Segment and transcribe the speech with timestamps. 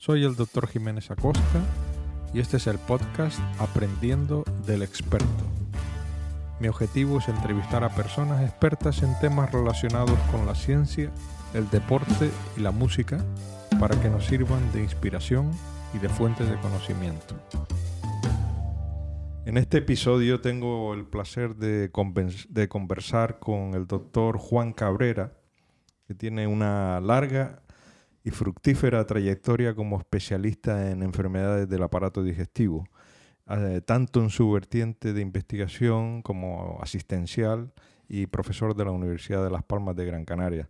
[0.00, 0.68] Soy el Dr.
[0.68, 1.60] Jiménez Acosta
[2.32, 5.26] y este es el podcast Aprendiendo del Experto.
[6.60, 11.10] Mi objetivo es entrevistar a personas expertas en temas relacionados con la ciencia,
[11.52, 13.18] el deporte y la música
[13.80, 15.50] para que nos sirvan de inspiración
[15.92, 17.34] y de fuente de conocimiento.
[19.46, 21.90] En este episodio tengo el placer de,
[22.50, 25.32] de conversar con el doctor Juan Cabrera,
[26.06, 27.62] que tiene una larga
[28.30, 32.86] fructífera trayectoria como especialista en enfermedades del aparato digestivo,
[33.48, 37.72] eh, tanto en su vertiente de investigación como asistencial
[38.08, 40.68] y profesor de la Universidad de Las Palmas de Gran Canaria.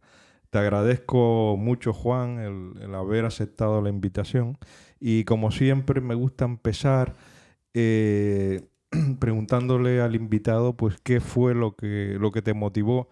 [0.51, 4.57] Te agradezco mucho, Juan, el, haber aceptado la invitación
[4.99, 7.15] y como siempre me gusta empezar
[7.75, 8.67] eh,
[9.21, 13.09] preguntándole al invitado pues qué fue lo que, lo que te motivó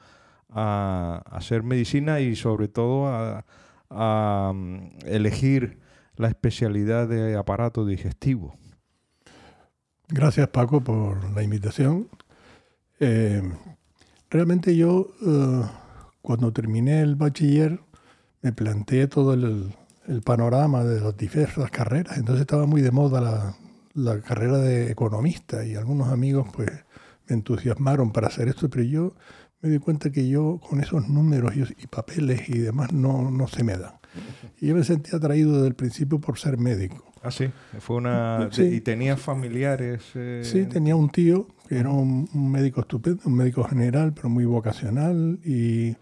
[0.48, 3.44] a, hacer medicina y sobre todo a,
[3.90, 5.78] mm, elegir
[6.16, 8.56] la especialidad de aparato digestivo.
[10.08, 12.08] Gracias Paco por la invitación.
[13.00, 13.42] Eh,
[14.30, 15.62] realmente yo eh,
[16.22, 17.80] cuando terminé el bachiller
[18.42, 19.74] me planteé todo el,
[20.24, 23.56] panorama de las diversas carreras, entonces estaba muy de moda la,
[23.94, 26.70] la carrera de economista y algunos amigos pues
[27.26, 29.14] me entusiasmaron para hacer esto, pero yo
[29.66, 33.64] me di cuenta que yo con esos números y, papeles y demás no, no se
[33.64, 33.94] me dan.
[34.60, 37.04] Y yo me sentí atraído desde el principio por ser médico.
[37.22, 37.50] Ah, sí,
[37.80, 38.48] fue una...
[38.56, 40.02] ¿Y tenía familiares?
[40.14, 40.42] Eh?
[40.44, 45.40] Sí, tenía un tío que era un, médico estupendo, un médico general, pero muy vocacional
[45.44, 45.96] y,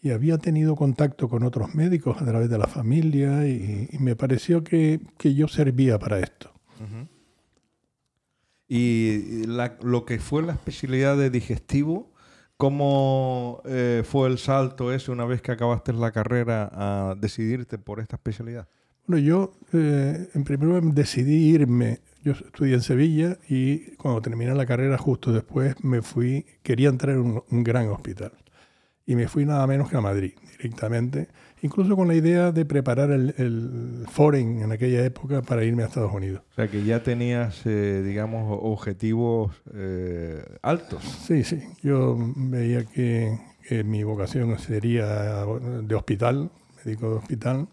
[0.00, 4.62] y, había tenido contacto con otros médicos a través de la familia y, me pareció
[4.62, 6.52] que, que, yo servía para esto.
[8.68, 12.12] Y lo que fue la especialidad de digestivo,
[12.58, 18.00] ¿Cómo eh, fue el salto ese una vez que acabaste la carrera a decidirte por
[18.00, 18.66] esta especialidad?
[19.06, 22.00] Bueno, yo eh, en primer lugar decidí irme.
[22.24, 27.14] Yo estudié en Sevilla y cuando terminé la carrera justo después me fui, quería entrar
[27.14, 28.32] en un gran hospital.
[29.06, 31.28] Y me fui nada menos que a Madrid directamente
[31.62, 35.86] incluso con la idea de preparar el, el foreign en aquella época para irme a
[35.86, 36.42] Estados Unidos.
[36.52, 41.02] O sea que ya tenías, eh, digamos, objetivos eh, altos.
[41.26, 41.62] Sí, sí.
[41.82, 43.38] Yo veía que,
[43.84, 45.44] mi vocación sería
[45.82, 46.50] de hospital,
[46.84, 47.68] médico de hospital,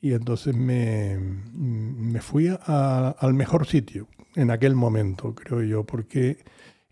[0.00, 1.18] y entonces me,
[1.52, 4.06] me fui al mejor sitio
[4.36, 6.38] en aquel momento, creo yo, porque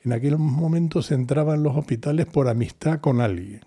[0.03, 3.61] en aquel momento se entraban los hospitales por amistad con alguien.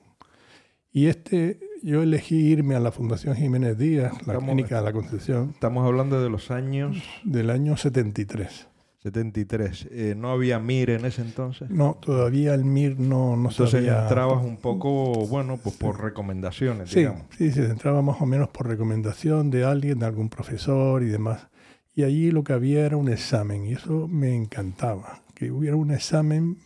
[0.92, 5.52] Y este yo elegí irme a la Fundación Jiménez Díaz, la clínica de la Concepción.
[5.52, 6.98] Estamos hablando de los años...
[7.24, 8.68] Del año 73.
[9.04, 9.88] 73.
[9.92, 11.70] Eh, ¿No había MIR en ese entonces?
[11.72, 17.00] No, todavía el MIR no, no Entonces entrabas un poco, bueno, pues por recomendaciones, sí,
[17.00, 17.24] digamos.
[17.36, 21.48] Sí, se entraba más o menos por recomendación de alguien, de algún profesor y demás.
[21.96, 25.92] Y allí lo que había era un examen y eso me encantaba, que hubiera un
[25.92, 26.58] examen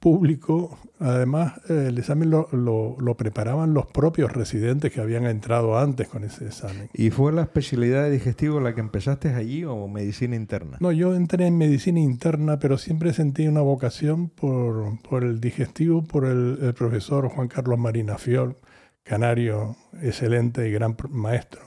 [0.00, 0.78] público.
[1.00, 6.24] Además, eh, el examen lo, lo, preparaban los propios residentes que habían entrado antes con
[6.24, 6.88] ese examen.
[6.92, 10.78] ¿Y fue la especialidad de digestivo la que empezaste allí o medicina interna?
[10.80, 16.02] No, yo entré en medicina interna, pero siempre sentí una vocación por, por el digestivo,
[16.02, 18.56] por el, el profesor Juan Carlos Marina Fiol,
[19.02, 21.62] canario excelente y gran maestro.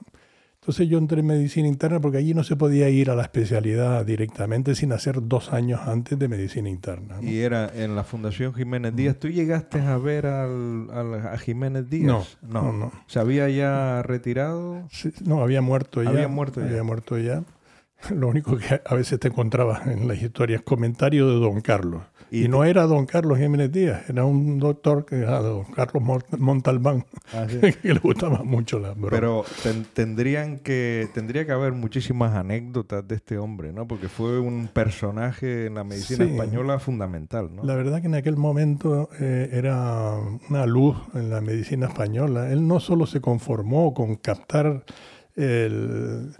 [0.61, 4.05] Entonces yo entré en medicina interna porque allí no se podía ir a la especialidad
[4.05, 7.15] directamente sin hacer dos años antes de medicina interna.
[7.19, 9.17] Y era en la Fundación Jiménez Díaz.
[9.17, 12.37] ¿Tú llegaste a ver al, a Jiménez Díaz?
[12.43, 12.91] No, no, no.
[13.07, 14.87] ¿Se había ya retirado?
[15.25, 16.11] no, había muerto ya.
[16.11, 16.67] Había muerto ya.
[16.67, 17.43] Había muerto ya.
[18.11, 22.03] Lo único que a veces te encontrabas en las historias, comentarios de don Carlos.
[22.33, 26.01] Y, no era don Carlos Jiménez Díaz, era un doctor que era don Carlos
[26.39, 27.45] Montalbán, ah,
[27.81, 29.09] que le gustaba mucho la broma.
[29.09, 29.43] Pero
[29.93, 33.85] tendrían que, tendría que haber muchísimas anécdotas de este hombre, ¿no?
[33.85, 37.65] Porque fue un personaje en la medicina española fundamental, ¿no?
[37.65, 40.15] La verdad que en aquel momento eh, era
[40.49, 42.49] una luz en la medicina española.
[42.49, 44.85] Él no solo se conformó con captar
[45.35, 46.31] el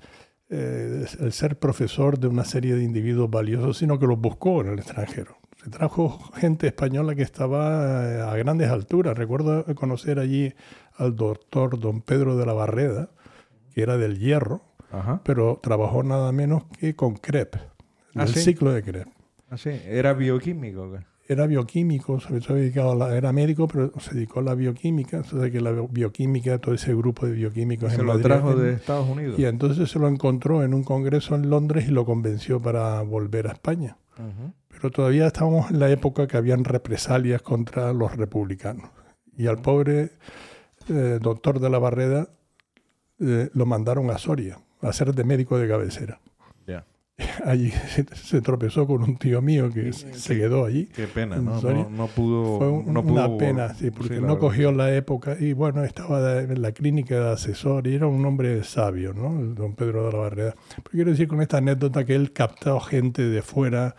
[0.54, 4.68] eh, el ser profesor de una serie de individuos valiosos, sino que los buscó en
[4.68, 5.41] el extranjero.
[5.64, 9.18] Se trajo gente española que estaba eh, a grandes alturas.
[9.18, 10.54] Recuerdo conocer allí
[10.96, 13.10] al doctor don Pedro de la Barreda,
[13.74, 14.62] que era del hierro,
[15.24, 17.56] pero trabajó nada menos que con CREP,
[18.16, 19.08] ¿Ah, el ciclo de CREP.
[19.50, 19.70] ¿Ah, sí?
[19.86, 21.00] ¿Era bioquímico?
[21.28, 25.72] era bioquímico, se dedicado era médico, pero se dedicó a la bioquímica, entonces que la
[25.72, 29.40] bioquímica, todo ese grupo de bioquímicos se lo trajo de Estados Unidos.
[29.40, 33.48] Y entonces se lo encontró en un congreso en Londres y lo convenció para volver
[33.48, 33.98] a España.
[34.82, 38.90] Pero todavía estábamos en la época que habían represalias contra los republicanos.
[39.38, 40.12] Y al pobre
[40.90, 42.28] eh, doctor de la Barreda
[43.20, 46.20] eh, lo mandaron a Soria, a ser de médico de cabecera.
[46.66, 46.84] Ya.
[47.46, 50.88] Allí se, se tropezó con un tío mío que se se quedó allí.
[50.88, 51.62] Qué pena, ¿no?
[51.62, 52.58] No, no pudo.
[52.58, 55.38] Fue un- no pudo una pena, sí, porque sí, no cogió la época.
[55.40, 59.40] Y bueno, estaba en la clínica de asesor y era un hombre sabio, ¿no?
[59.40, 60.56] El Don Pedro de la Barrera.
[60.78, 63.96] Pero quiero decir con esta anécdota que él captó gente de fuera,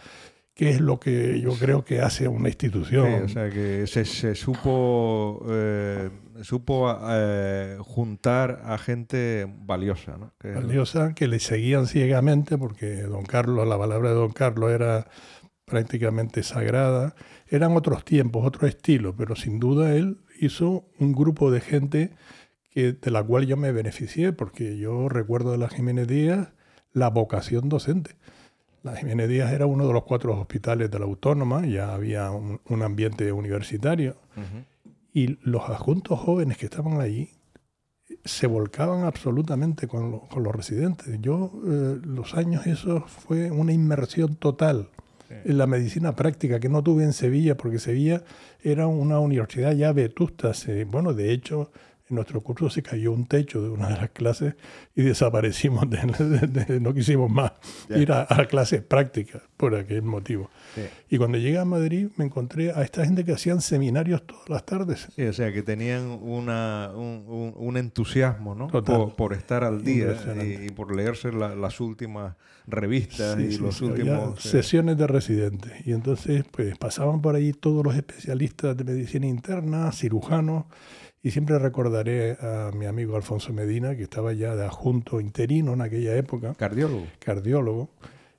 [0.62, 3.06] que es lo que yo creo que hace una institución.
[3.06, 6.10] Sí, o sea que se, se supo eh,
[6.42, 10.32] supo eh, juntar a gente valiosa, ¿no?
[10.38, 15.06] Que- valiosa, que le seguían ciegamente, porque don Carlos, la palabra de don Carlos era
[15.64, 17.14] prácticamente sagrada.
[17.48, 22.10] Eran otros tiempos, otro estilo, pero sin duda él hizo un grupo de gente
[22.70, 26.48] que, de la cual yo me beneficié, porque yo recuerdo de la Jiménez Díaz
[26.92, 28.16] la vocación docente.
[28.82, 32.60] La Jiménez Díaz era uno de los cuatro hospitales de la Autónoma, ya había un,
[32.68, 34.64] un ambiente universitario, Ujú.
[35.12, 37.30] y los adjuntos jóvenes que estaban allí
[38.24, 41.18] se volcaban absolutamente con, lo- con los residentes.
[41.20, 44.88] Yo, eh, los años esos fue una inmersión total
[45.28, 45.34] Sí.
[45.46, 48.22] en la medicina práctica que no tuve en Sevilla, porque Sevilla
[48.62, 50.52] era una universidad ya vetusta.
[50.88, 51.70] Bueno, de hecho,
[52.08, 54.54] en nuestro curso se cayó un techo de una de las clases
[54.94, 57.52] y desaparecimos, de, de- de- no quisimos más
[57.88, 57.98] Ya.
[57.98, 60.50] ir a, a clases prácticas por aquel motivo.
[61.08, 64.64] Y cuando llegué a Madrid me encontré a esta gente que hacían seminarios todas las
[64.64, 65.08] tardes.
[65.14, 68.68] Sí, o sea que tenían una, un, un- un entusiasmo, ¿no?
[68.68, 68.96] Total.
[68.96, 72.34] Por, por estar al día y, y por leerse la- las últimas
[72.66, 74.40] revistas Sí, y sí, los sí, últimos.
[74.40, 75.72] sesiones de residentes.
[75.86, 80.64] Y entonces, pues pasaban por ahí todos los especialistas de medicina interna, cirujanos.
[81.22, 85.80] Y siempre recordaré a mi amigo Alfonso Medina, que estaba ya de adjunto interino en
[85.82, 87.06] aquella época, Cardiólogo.
[87.20, 87.90] cardiólogo.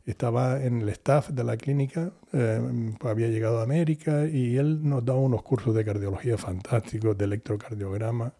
[0.05, 2.59] Estaba en el staff de la clínica, eh,
[3.05, 8.33] había llegado a América y él nos daba unos cursos de cardiología fantásticos, de electrocardiograma.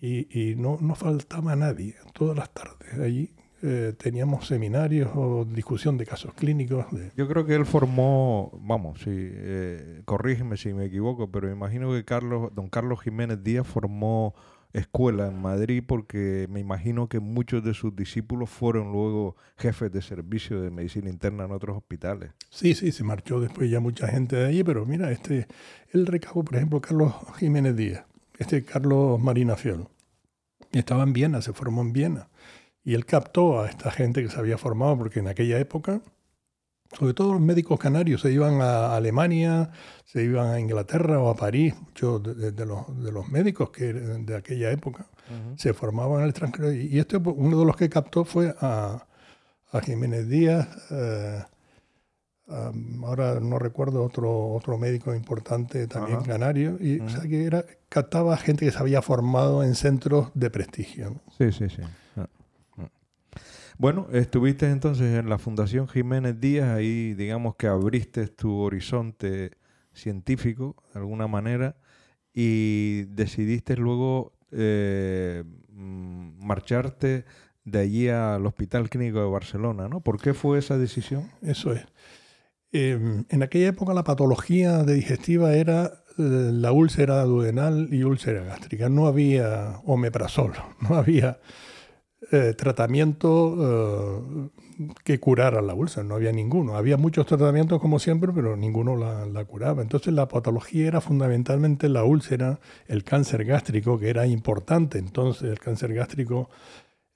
[0.00, 1.96] Y, y no, no faltaba nadie.
[2.12, 3.32] Todas las tardes allí
[3.62, 6.86] eh, teníamos seminarios o discusión de casos clínicos.
[6.92, 11.90] de- Yo creo que él formó, vamos, sí, eh, corrígeme si me equivoco, pero imagino
[11.92, 14.34] que Carlos, don Carlos Jiménez Díaz formó
[14.72, 20.02] escuela en Madrid porque me imagino que muchos de sus discípulos fueron luego jefes de
[20.02, 22.32] servicio de medicina interna en otros hospitales.
[22.50, 25.46] Sí, sí, se marchó después ya mucha gente de allí, pero mira, este,
[25.92, 28.04] el recabo, por ejemplo, Carlos Jiménez Díaz,
[28.38, 29.88] este Carlos Marina Fiol,
[30.72, 32.28] estaba en Viena, se formó en Viena.
[32.86, 36.00] Y él captó a esta gente que se había formado, porque en aquella época,
[36.96, 39.72] sobre todo los médicos canarios, se iban a Alemania,
[40.04, 44.36] se iban a Inglaterra o a París, muchos de, los, de los médicos que de
[44.36, 45.08] aquella época
[45.56, 46.72] se formaban en el extranjero.
[46.72, 49.04] Y este, uno de los que captó fue a,
[49.72, 51.42] a Jiménez Díaz, eh,
[53.02, 56.26] ahora no recuerdo otro, otro médico importante también Ajá.
[56.26, 57.14] canario, y, o Ujú.
[57.14, 61.10] sea que era, captaba gente que se había formado en centros de prestigio.
[61.10, 61.20] ¿no?
[61.36, 61.82] Sí, sí, sí.
[63.78, 69.50] Bueno, estuviste entonces en la Fundación Jiménez Díaz, ahí digamos que abriste tu horizonte
[69.92, 71.76] científico de alguna manera
[72.32, 77.26] y decidiste luego eh, mm, marcharte
[77.64, 80.00] de allí al Hospital Clínico de Barcelona, ¿no?
[80.00, 81.30] ¿Por qué fue esa decisión?
[81.42, 81.84] Eso es.
[82.72, 88.42] Eh, en aquella época la patología de digestiva era eh, la úlcera duodenal y úlcera
[88.42, 88.88] gástrica.
[88.88, 91.40] No había omeprazol, no había
[92.32, 94.48] eh, tratamiento eh,
[95.04, 96.76] que curara la úlcera, no había ninguno.
[96.76, 99.82] Había muchos tratamientos como siempre, pero ninguno la, la curaba.
[99.82, 104.98] Entonces la patología era fundamentalmente la úlcera, el cáncer gástrico, que era importante.
[104.98, 106.48] Entonces el cáncer gástrico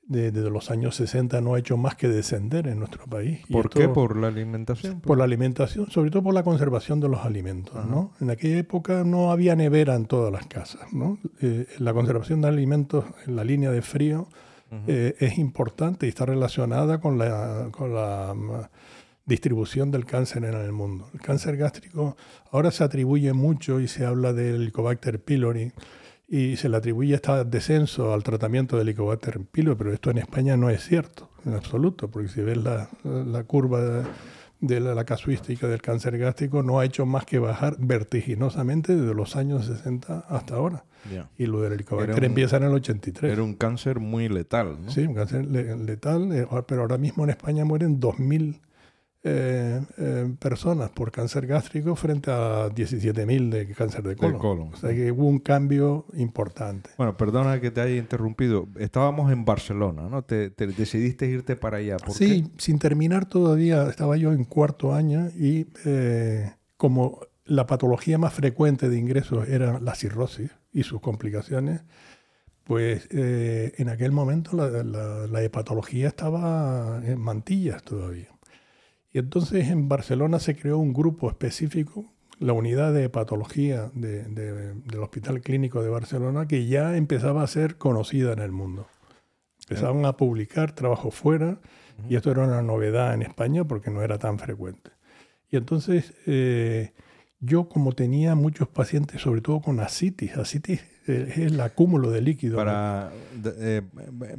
[0.07, 3.41] de- desde los años 60 no ha hecho más que descender en nuestro país.
[3.51, 3.89] ¿Por esto- qué?
[3.89, 5.01] ¿Por la alimentación?
[5.01, 7.75] por la alimentación, sobre todo por la conservación de los alimentos.
[7.87, 8.13] ¿no?
[8.21, 10.93] En aquella época no había nevera en todas las casas.
[10.93, 11.19] ¿no?
[11.41, 14.29] Eh, la conservación de alimentos en la línea de frío
[14.87, 18.51] Eh, es importante y está relacionada con la, con la mm,
[19.27, 21.09] distribución del cáncer en el mundo.
[21.13, 22.17] El cáncer gástrico
[22.53, 25.73] ahora se atribuye mucho y se habla del Helicobacter pylori
[26.29, 30.57] y se le atribuye este descenso al tratamiento del Helicobacter pylori, pero esto en España
[30.57, 34.05] no es cierto en absoluto, porque si ves la, la curva
[34.61, 39.15] de la, la casuística del cáncer gástrico no ha hecho más que bajar vertiginosamente desde
[39.15, 40.85] los años 60 hasta ahora.
[41.11, 41.29] Ya.
[41.39, 43.33] Y lo del Helicobacter empieza en el 83.
[43.33, 44.91] Era un cáncer muy letal, ¿no?
[44.91, 48.61] Sí, un cáncer le- letal, eh, pero ahora mismo en España mueren 2.000
[49.23, 54.39] eh, eh, personas por cáncer gástrico frente a 17.000 de cáncer de colon.
[54.39, 56.91] colon, O sea que hubo un cambio importante.
[56.97, 58.67] Bueno, perdona que te haya interrumpido.
[58.79, 60.23] Estábamos en Barcelona, ¿no?
[60.23, 61.97] Te, te decidiste irte para allá.
[61.99, 62.51] ¿Por Sí, qué?
[62.63, 68.89] sin terminar todavía, estaba yo en cuarto año y eh, como la patología más frecuente
[68.89, 71.83] de ingresos era la cirrosis y sus complicaciones,
[72.65, 78.29] Pues eh, en aquel momento la, la- la hepatología estaba en mantillas todavía.
[79.13, 82.05] Y entonces en Barcelona se creó un grupo específico,
[82.39, 87.47] la unidad de hepatología de- de- del Hospital Clínico de Barcelona, que ya empezaba a
[87.47, 88.87] ser conocida en el mundo.
[89.69, 91.61] Empezaban a publicar trabajos fuera
[92.09, 94.91] y esto era una novedad en España porque no era tan frecuente.
[95.51, 96.93] Y entonces eh,
[97.41, 102.21] yo como tenía muchos pacientes, sobre todo con asitis, asitis eh, es el acúmulo de
[102.23, 102.57] líquido.
[102.57, 103.11] Para,
[103.45, 103.83] eh,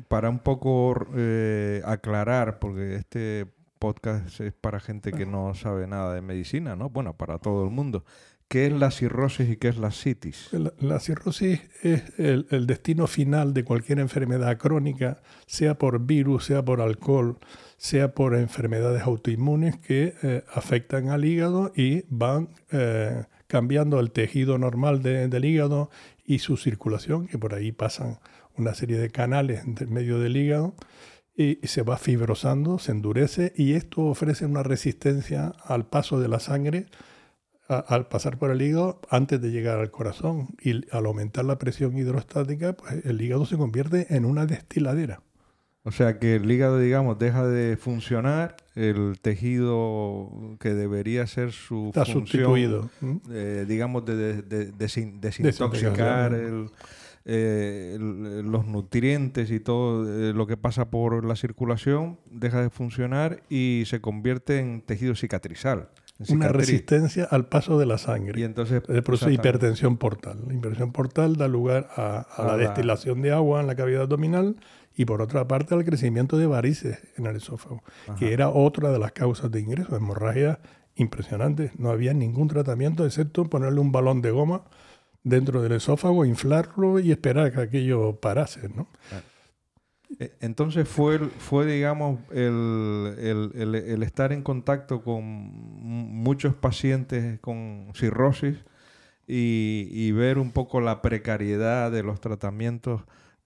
[0.07, 3.45] para un poco eh, aclarar, porque este
[3.81, 6.89] podcast es para gente que no sabe nada de medicina, ¿no?
[6.91, 8.05] Bueno, para todo el mundo.
[8.47, 10.49] ¿Qué es la cirrosis y qué es la citis?
[10.51, 16.45] La, la cirrosis es el, el destino final de cualquier enfermedad crónica, sea por virus,
[16.45, 17.37] sea por alcohol,
[17.77, 24.57] sea por enfermedades autoinmunes que eh, afectan al hígado y van eh, cambiando el tejido
[24.57, 25.89] normal de- del hígado
[26.25, 28.19] y su circulación, que por ahí pasan
[28.57, 30.75] una serie de canales en medio del hígado
[31.35, 36.39] y, se va fibrosando, se endurece y esto ofrece una resistencia al paso de la
[36.39, 36.87] sangre
[37.69, 40.49] a- al pasar por el hígado antes de llegar al corazón.
[40.61, 45.21] Y al aumentar la presión hidrostática, pues el hígado se convierte en una destiladera.
[45.83, 51.87] O sea que el hígado, digamos, deja de funcionar, el tejido que debería ser su
[51.87, 52.89] Está función, sustituido.
[53.01, 53.19] ¿m?
[53.31, 56.69] eh, digamos, de, de- de- desin- desintoxicar el-
[57.25, 62.69] eh, el- los nutrientes y todo eh, lo que pasa por la circulación, deja de
[62.69, 65.89] funcionar y se convierte en tejido cicatrizal.
[66.27, 68.43] en Una resistencia al paso de la Y sangre.
[68.43, 68.77] entonces...
[68.77, 69.33] Es por eso exactamente.
[69.33, 70.37] hipertensión portal.
[70.47, 73.75] La hipertensión portal da lugar a, a A la la- destilación de agua en la
[73.75, 74.55] cavidad abdominal
[74.95, 78.15] y por otra parte al crecimiento de varices en el esófago, Ajá.
[78.19, 80.59] que era otra de las causas de ingreso, hemorragias
[80.95, 81.71] impresionantes.
[81.79, 84.63] No había ningún tratamiento excepto ponerle un balón de goma
[85.23, 88.69] dentro del esófago, inflarlo y esperar que aquello parase.
[88.69, 88.87] ¿no?
[90.19, 97.39] Eh, Entonces fue, fue digamos, el, el- el- el estar en contacto con muchos pacientes
[97.39, 98.57] con cirrosis
[99.27, 103.01] y, y ver un poco la precariedad de los tratamientos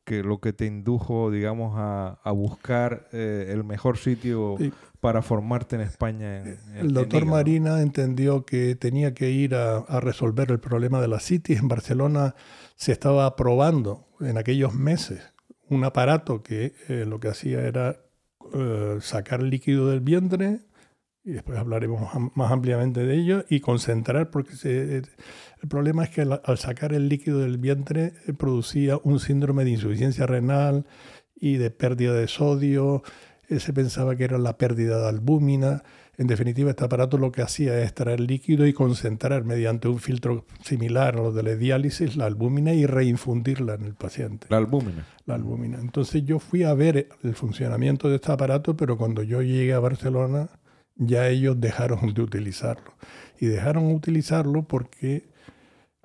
[0.05, 4.71] que lo que te indujo, digamos, a, a buscar eh, el mejor sitio Sí.
[5.01, 6.37] para formarte en España.
[6.37, 7.25] en- en- El doctor.
[7.25, 11.59] Marina entendió que tenía que ir a, a resolver el problema de la citis.
[11.59, 12.35] En Barcelona
[12.75, 15.21] se estaba probando en aquellos meses
[15.69, 17.97] un aparato que eh, lo que hacía era
[18.53, 20.59] eh, sacar líquido del vientre,
[21.23, 25.01] y después hablaremos más ampliamente de ello, y concentrar, porque se-
[25.65, 29.71] el problema es que al, sacar el líquido del vientre eh, producía un síndrome de
[29.71, 30.85] insuficiencia renal
[31.35, 33.01] y de pérdida de sodio,
[33.49, 35.81] eh, se pensaba que era la pérdida de albúmina.
[36.19, 40.45] En definitiva, este aparato lo que hacía es extraer líquido y concentrar mediante un filtro
[40.63, 45.07] similar a lo de la diálisis la albúmina y reinfundirla en el paciente La albúmina.
[45.25, 45.79] la albúmina.
[45.79, 49.79] Entonces yo fui a ver el funcionamiento de este aparato, pero cuando yo llegué a
[49.79, 50.47] Barcelona
[50.95, 52.93] ya ellos dejaron de utilizarlo.
[53.39, 55.33] Y dejaron de utilizarlo porque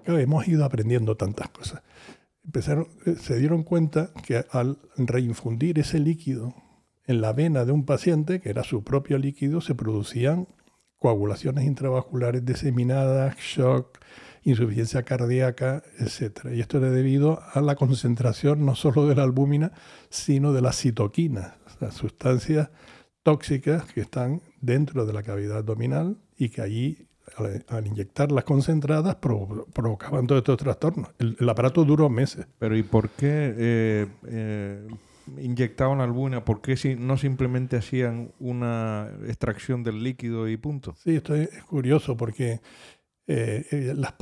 [0.06, 1.82] hemos ido aprendiendo tantas cosas.
[2.44, 6.54] Empezaron, eh, se dieron cuenta que al reinfundir ese líquido
[7.06, 10.48] en la vena de un paciente, que era su propio líquido, se producían
[10.96, 13.98] coagulaciones intravasculares diseminadas, shock,
[14.42, 16.46] insuficiencia cardíaca, etc.
[16.54, 19.72] Y esto era debido a la concentración no solo de la albúmina,
[20.08, 21.54] sino de las citoquinas,
[21.90, 22.70] sustancias
[23.22, 29.16] tóxicas que están dentro de la cavidad abdominal y que allí, al, al inyectarlas concentradas,
[29.20, 31.10] provo- provocaban todos estos trastornos.
[31.18, 32.46] El, el aparato duró meses.
[32.58, 34.88] Pero ¿y por qué eh, eh,
[35.38, 36.44] inyectaban albúmina?
[36.44, 40.94] ¿Por qué si no simplemente hacían una extracción del líquido y punto?
[40.96, 42.60] Sí, esto es, curioso porque
[43.26, 44.14] eh, eh, las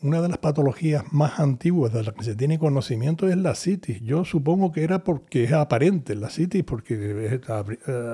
[0.00, 4.00] una de las patologías más antiguas de las que se tiene conocimiento es la citis.
[4.00, 7.40] Yo supongo que era porque es aparente la citis, porque eh,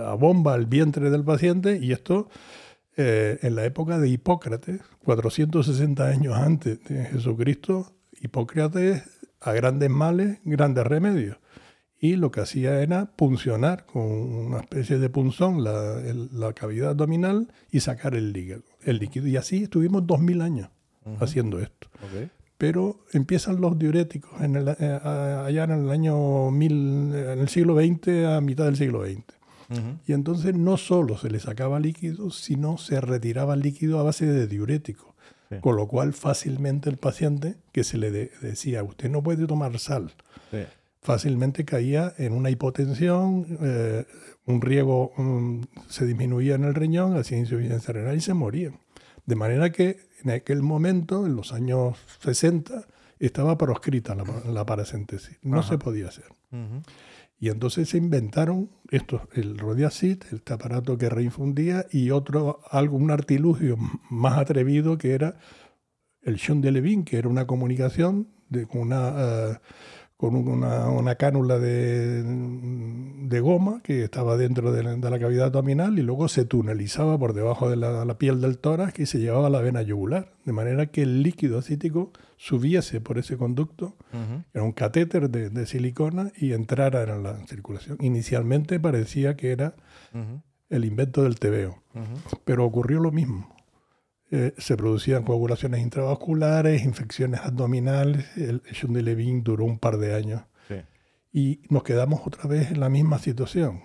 [0.07, 2.29] abomba el vientre del paciente y esto
[2.97, 9.03] eh, en la época de Hipócrates, 460 años antes de Jesucristo, Hipócrates
[9.41, 11.39] a grandes males, grandes remedios.
[12.03, 16.91] Y lo que hacía era puncionar con una especie de punzón la, el- la cavidad
[16.91, 19.27] abdominal y sacar el líquido, el líquido.
[19.27, 20.71] Y así estuvimos 2000 años
[21.21, 21.89] haciendo esto.
[22.59, 26.73] Pero empiezan los diuréticos en el, eh, allá en el año 1000,
[27.15, 29.23] en el siglo XX a mitad del siglo XX.
[29.71, 29.99] Ujú.
[30.07, 34.47] Y entonces no solo se le sacaba líquido, sino se retiraba líquido a base de
[34.47, 35.15] diurético.
[35.49, 35.57] Sí.
[35.61, 39.79] Con lo cual fácilmente el paciente que se le de- decía, usted no puede tomar
[39.81, 40.13] sal,
[40.53, 40.59] Sí.
[41.03, 44.05] fácilmente caía en una hipotensión, eh,
[44.47, 45.13] un riego
[45.89, 48.79] se disminuía en el riñón, hacía insuficiencia renal y se morían.
[49.27, 52.87] De manera que en aquel momento, en los años 60,
[53.19, 56.25] estaba proscrita la, la paracentesis, no se podía hacer.
[57.41, 63.11] Y entonces se inventaron esto, el Rodiacid, este aparato que reinfundía, y otro, algo, un
[63.11, 63.79] artilugio
[64.11, 65.39] más atrevido que era
[66.23, 69.15] el Sean de Levin, que era una comunicación de, con una...
[69.17, 69.59] Eh,
[70.21, 76.45] con una, cánula de, goma que estaba dentro de la, cavidad abdominal y luego se
[76.45, 80.35] tunelizaba por debajo de la, piel del tórax y se llevaba a la vena yugular,
[80.45, 83.97] de manera que el líquido acítico subiese por ese conducto,
[84.55, 87.99] era un catéter de, silicona y entrara en la circulación.
[88.01, 89.75] Inicialmente parecía que era
[90.71, 91.83] el invento del tebeo,
[92.47, 93.55] pero ocurrió lo mismo.
[94.31, 98.35] Eh, se producían coagulaciones intravasculares, infecciones abdominales.
[98.39, 100.43] El Sean de Levin duró un par de años.
[101.33, 103.83] Y nos quedamos otra vez en la misma situación.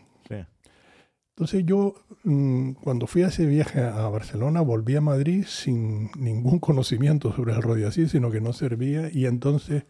[1.35, 6.59] Entonces yo, mm, cuando fui a ese viaje a Barcelona, volví a Madrid sin ningún
[6.59, 9.09] conocimiento sobre el rodiací, sino que no servía.
[9.11, 9.83] Y entonces,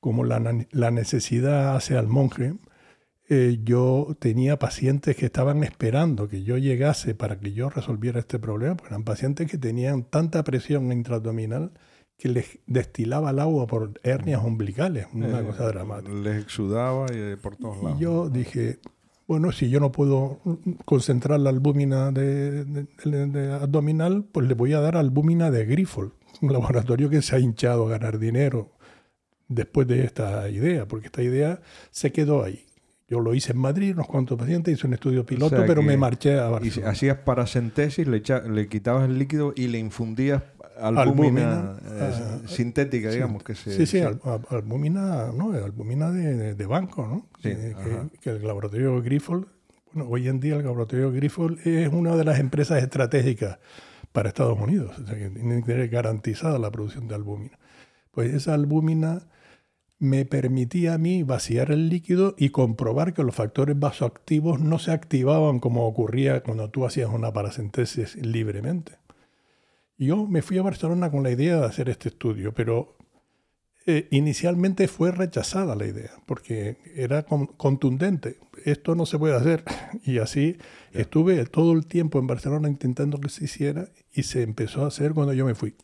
[0.00, 2.54] como la, la necesidad hace al monje,
[3.28, 8.38] eh, yo tenía pacientes que estaban esperando que yo llegase para que yo resolviera este
[8.38, 11.72] problema, porque eran pacientes que tenían tanta presión intraabdominal
[12.18, 16.12] que les destilaba el agua por hernias umbilicales, una eh, cosa dramática.
[16.12, 17.98] Les exudaba y por todos lados.
[17.98, 18.80] Y yo dije,
[19.32, 20.40] bueno, si yo no puedo
[20.84, 22.86] concentrar la albúmina de,
[23.58, 26.12] abdominal, pues le voy a dar albúmina de Grifol,
[26.42, 28.72] un laboratorio que se ha hinchado a ganar dinero
[29.48, 32.66] después de esta idea, porque esta idea se quedó ahí.
[33.08, 36.38] Yo lo hice en Madrid, unos cuantos pacientes, hice un estudio piloto, pero me marché
[36.38, 36.88] a Barcelona.
[36.88, 40.42] Y hacías paracentesis, le, le quitabas el líquido y le infundías
[40.82, 43.42] albúmina, eh, ah, sintética, digamos.
[43.42, 47.26] que se, Sí, sí, albúmina, no, albúmina de, de, banco, ¿no?
[47.40, 47.74] que,
[48.24, 49.46] el laboratorio Grifold,
[49.92, 53.58] bueno, hoy en día el laboratorio Grifold es una de las empresas estratégicas
[54.12, 57.58] para Estados Unidos, o sea, que tiene que tener garantizada la producción de albúmina.
[58.10, 59.22] Pues esa albúmina
[60.02, 64.90] me permitía a mí vaciar el líquido y comprobar que los factores vasoactivos no se
[64.90, 68.98] activaban como ocurría cuando tú hacías una paracentesis libremente.
[69.98, 72.96] Yo me fui a Barcelona con la idea de hacer este estudio, pero
[73.86, 78.38] eh, inicialmente fue rechazada la idea, porque era contundente.
[78.64, 79.64] Esto no se puede hacer.
[80.04, 80.56] Y así
[80.92, 85.12] estuve todo el tiempo en Barcelona intentando que se hiciera y se empezó a hacer
[85.12, 85.74] cuando yo me fui.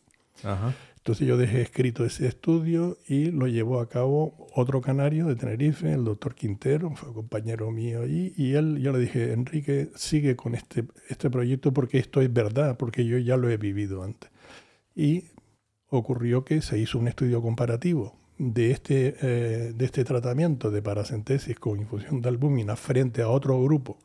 [0.42, 0.74] Ajá.
[1.08, 5.90] Entonces yo dejé escrito ese estudio y lo llevó a cabo otro canario de Tenerife,
[5.90, 10.54] el doctor Quintero, fue compañero mío allí, y él, yo le dije, Enrique, sigue con
[10.54, 14.30] este, este proyecto porque esto es verdad, porque yo ya lo he vivido antes.
[14.94, 15.24] Y
[15.88, 21.58] ocurrió que se hizo un estudio comparativo de este, eh, de este tratamiento de paracentesis
[21.58, 23.96] con infusión de albúmina frente a otro grupo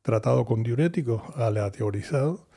[0.00, 2.47] tratado con diuréticos aleatorizados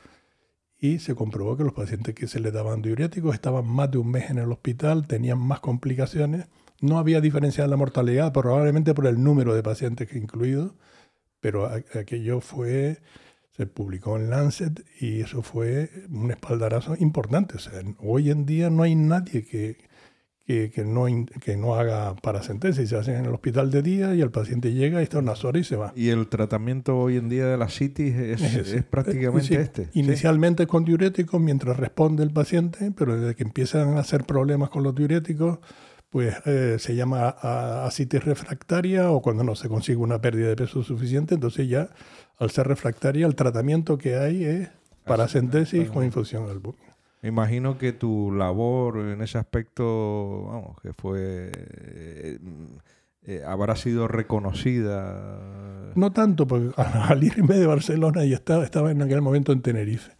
[0.82, 4.10] y se comprobó que los pacientes que se les daban diuréticos estaban más de un
[4.10, 6.48] mes en el hospital, tenían más complicaciones.
[6.80, 10.72] No había diferencia en la mortalidad, probablemente por el número de pacientes que incluidos,
[11.38, 13.00] pero aquello fue,
[13.52, 17.54] se publicó en Lancet y eso fue un espaldarazo importante.
[18.00, 19.78] hoy en día no hay nadie que,
[20.46, 21.06] que, no,
[21.40, 22.88] que no haga paracentesis.
[22.88, 25.62] Se hacen en el hospital de día y el paciente llega y está unas horas
[25.62, 25.92] y se va.
[25.96, 29.88] ¿Y el tratamiento hoy en día de la citis es, prácticamente este?
[29.94, 34.82] Inicialmente con diuréticos mientras responde el paciente, pero desde que empiezan a hacer problemas con
[34.82, 35.58] los diuréticos,
[36.10, 37.28] pues eh, se llama
[37.86, 41.88] asitis refractaria o cuando no se consigue una pérdida de peso suficiente, entonces ya
[42.38, 44.68] al ser refractaria el tratamiento que hay es
[45.04, 46.91] paracentesis con infusión albúmina.
[47.22, 52.38] Me imagino que tu labor en ese aspecto, vamos, que fue, eh,
[53.22, 55.92] eh, habrá sido reconocida.
[55.94, 60.12] No tanto, porque al irme de Barcelona y estaba, estaba en aquel momento en Tenerife.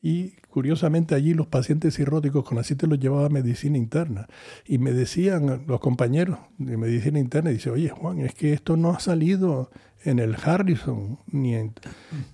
[0.00, 4.26] Y curiosamente allí los pacientes cirróticos con así los llevaba a medicina interna.
[4.66, 8.90] Y me decían los compañeros de medicina interna, dice, oye Juan, es que esto no
[8.90, 9.70] ha salido
[10.04, 11.72] en el Harrison ni en,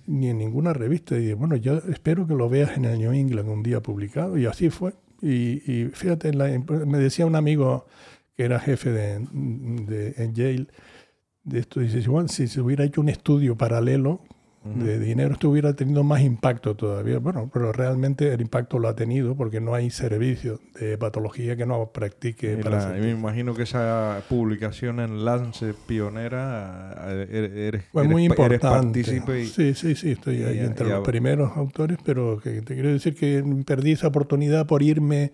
[0.07, 1.17] ni en ninguna revista.
[1.17, 4.37] Y bueno, yo espero que lo veas en el New England un día publicado.
[4.37, 4.93] Y así fue.
[5.21, 7.87] Y, fíjate, me decía un amigo
[8.35, 10.67] que era jefe de, de en Yale,
[11.43, 14.21] de esto, dice, Juan, si se hubiera hecho un estudio paralelo
[14.65, 17.19] de dinero, esto hubiera tenido más impacto todavía.
[17.19, 21.65] Bueno, pero realmente el impacto lo ha tenido porque no hay servicio de patología que
[21.65, 22.57] no practique.
[22.57, 29.03] para me imagino que esa publicación en Lance pionera eh, er, eres, Fue muy importante.
[29.03, 33.43] sí, sí, sí, estoy ahí entre los primeros autores, pero que te quiero decir que
[33.65, 35.31] perdí esa oportunidad por irme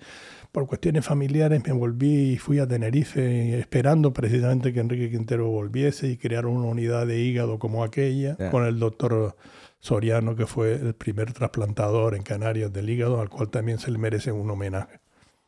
[0.51, 6.07] por cuestiones familiares me volví y fui a Tenerife esperando precisamente que Enrique Quintero volviese
[6.09, 9.35] y crear una unidad de hígado como aquella con el doctor
[9.79, 13.97] Soriano, que fue el primer trasplantador en Canarias del hígado, al cual también se le
[13.97, 14.99] merece un homenaje.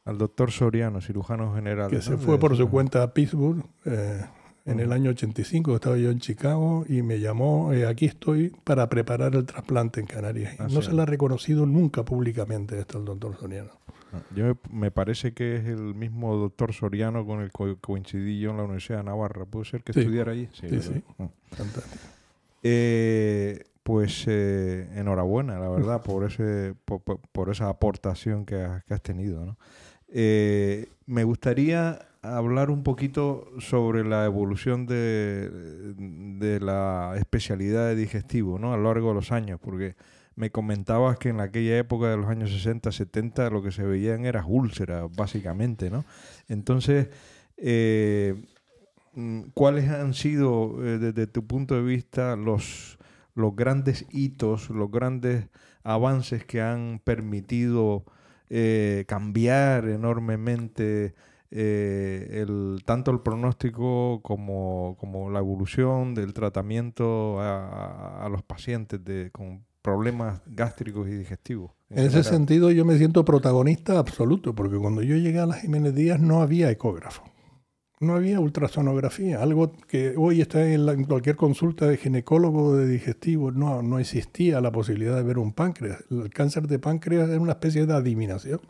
[0.05, 1.89] Al doctor Soriano, cirujano general.
[1.89, 4.21] Que se fue por su cuenta a Pittsburgh eh,
[4.65, 8.89] en el año 85, estaba yo en Chicago y me llamó, eh, aquí estoy para
[8.89, 10.57] preparar el trasplante en Canarias.
[10.59, 13.82] no se le ha reconocido nunca públicamente esto al doctor Soriano.
[14.13, 18.51] Ah, yo me parece que es el mismo doctor Soriano con el que coincidí yo
[18.51, 19.45] en la Universidad de Navarra.
[19.45, 20.47] ¿Puede ser que estudiara allí?
[20.53, 21.03] Sí, sí.
[21.19, 21.27] Ah.
[21.51, 22.05] Fantástico.
[22.61, 29.57] Eh, pues eh, enhorabuena, la verdad, por ese por, esa aportación que has, tenido.
[30.07, 35.49] Eh, me gustaría hablar un poquito sobre la evolución de,
[35.97, 38.73] de, la especialidad de digestivo ¿no?
[38.73, 39.95] a lo largo de los años, porque
[40.35, 44.25] me comentabas que en aquella época de los años 60, 70, lo que se veían
[44.25, 46.05] eran úlceras, básicamente, ¿no?
[46.47, 47.09] Entonces,
[47.57, 48.35] eh,
[49.13, 52.97] mm, ¿cuáles han sido, desde tu punto de vista, los
[53.35, 55.47] los grandes hitos, los grandes
[55.83, 58.05] avances que han permitido
[58.49, 61.15] eh, cambiar enormemente
[61.51, 69.31] eh, el, tanto el pronóstico como, la evolución del tratamiento a, los pacientes de,
[69.83, 71.71] problemas gástricos y digestivos.
[71.91, 75.93] En, ese sentido yo me siento protagonista absoluto, porque cuando yo llegué a las Jiménez
[75.93, 77.23] Díaz no había ecógrafo
[78.03, 83.51] no había ultrasonografía, algo que hoy está en, cualquier consulta de ginecólogo o de digestivo,
[83.51, 86.03] no, no existía la posibilidad de ver un páncreas.
[86.11, 88.61] El cáncer de páncreas era una especie de adivinación.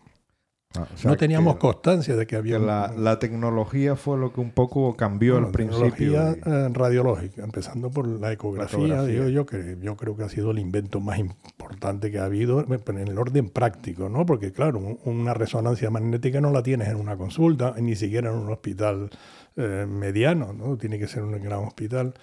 [0.75, 2.57] Ah, no teníamos constancia de que había...
[2.57, 6.13] la, tecnología fue lo que un poco cambió al principio.
[6.13, 10.29] La tecnología eh, radiológica, empezando por la ecografía, Digo yo, que yo creo que ha
[10.29, 14.25] sido el invento más importante que ha habido en el orden práctico, ¿no?
[14.25, 18.51] Porque claro, una resonancia magnética no la tienes en una consulta, ni siquiera en un
[18.51, 19.11] hospital
[19.55, 20.77] eh, mediano, ¿no?
[20.77, 22.15] Tiene que ser un gran hospital.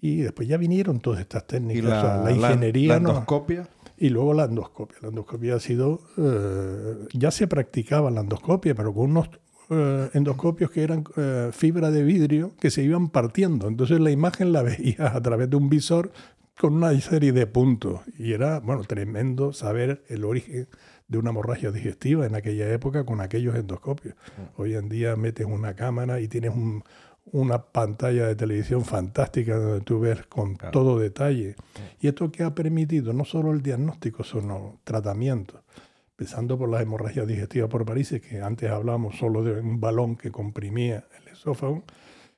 [0.00, 2.88] Y después ya vinieron todas estas técnicas, la, ingeniería...
[2.88, 3.68] La, endoscopia.
[3.96, 4.98] Y luego la endoscopia.
[5.02, 9.28] La endoscopia ha sido, eh, ya se practicaba la endoscopia, pero con unos
[9.70, 13.68] eh, endoscopios que eran eh, fibra de vidrio que se iban partiendo.
[13.68, 16.12] Entonces la imagen la veías a través de un visor
[16.58, 18.00] con una serie de puntos.
[18.18, 20.68] Y era, bueno, tremendo saber el origen
[21.08, 24.14] de una hemorragia digestiva en aquella época con aquellos endoscopios.
[24.14, 24.60] Mm.
[24.60, 26.82] Hoy en día metes una cámara y tienes un,
[27.26, 31.56] una pantalla de televisión fantástica donde tú ves con todo detalle.
[32.00, 35.62] Y esto que ha permitido no solo el diagnóstico, sino tratamiento.
[36.10, 40.30] Empezando por las hemorragias digestivas por varices, que antes hablábamos solo de un balón que
[40.30, 41.82] comprimía el esófago,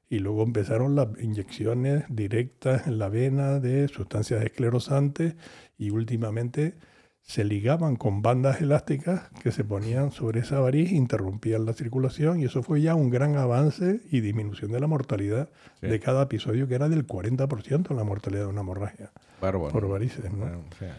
[0.09, 5.35] y luego empezaron las inyecciones directas en la vena de sustancias esclerosantes
[5.77, 6.75] y últimamente
[7.27, 12.45] se ligaban con bandas elásticas que se ponían sobre esa variz, interrumpían la circulación y
[12.45, 15.49] eso fue ya un gran avance y disminución de la mortalidad
[15.83, 19.11] de cada episodio, que era del 40% la mortalidad de una hemorragia
[19.41, 20.25] por varices.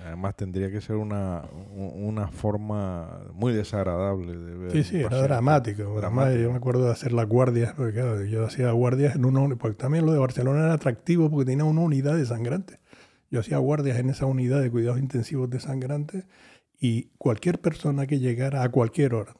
[0.06, 1.44] además tendría que ser una,
[1.76, 4.72] una forma muy desagradable de ver.
[4.72, 5.96] Sí, sí, era dramático.
[5.98, 9.78] Además, yo me acuerdo de hacer las guardias, porque yo hacía guardias en uno, porque
[9.78, 12.80] también lo de Barcelona era atractivo porque tenía una unidad de sangrante.
[13.30, 16.26] Yo hacía guardias en esa unidad de cuidados intensivos de sangrantes
[16.80, 19.36] y cualquier persona que llegara a cualquier hora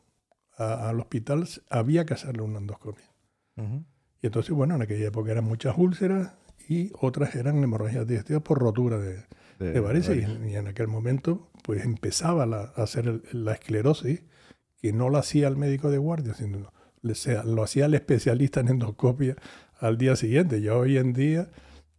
[0.58, 3.06] al hospital había que hacerle una endoscopia.
[4.21, 6.34] Y entonces, bueno, en aquella época eran muchas úlceras
[6.67, 9.23] y otras eran hemorragias digestivas por rotura de,
[9.60, 10.17] de, varices.
[10.17, 14.23] Y, en aquel momento, pues empezaba a hacer la esclerosis,
[14.82, 16.71] que no lo hacía el médico de guardia, sino
[17.02, 19.36] lo hacía el especialista en endoscopia
[19.80, 20.62] al día siguiente.
[20.62, 21.50] Ya hoy en día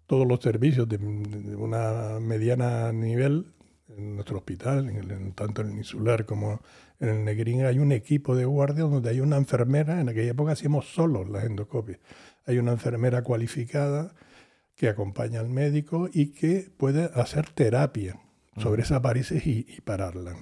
[0.09, 3.53] todos los servicios de, una mediana nivel
[3.95, 6.61] en nuestro hospital, en tanto en el insular como
[6.99, 10.53] en el Negrín, hay un equipo de guardia donde hay una enfermera, en aquella época
[10.53, 11.99] hacíamos solos las endoscopias,
[12.47, 14.15] hay una enfermera cualificada
[14.75, 18.19] que acompaña al médico y que puede hacer terapia
[18.57, 20.37] sobre esas varices y, y pararlas.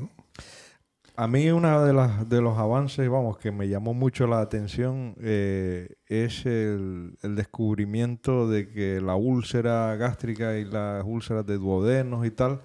[1.18, 5.16] A mí uno de, las, de los avances, vamos, que me llamó mucho la atención
[5.22, 12.30] eh, es el, descubrimiento de que la úlcera gástrica y las úlceras de duodenos y
[12.30, 12.60] tal,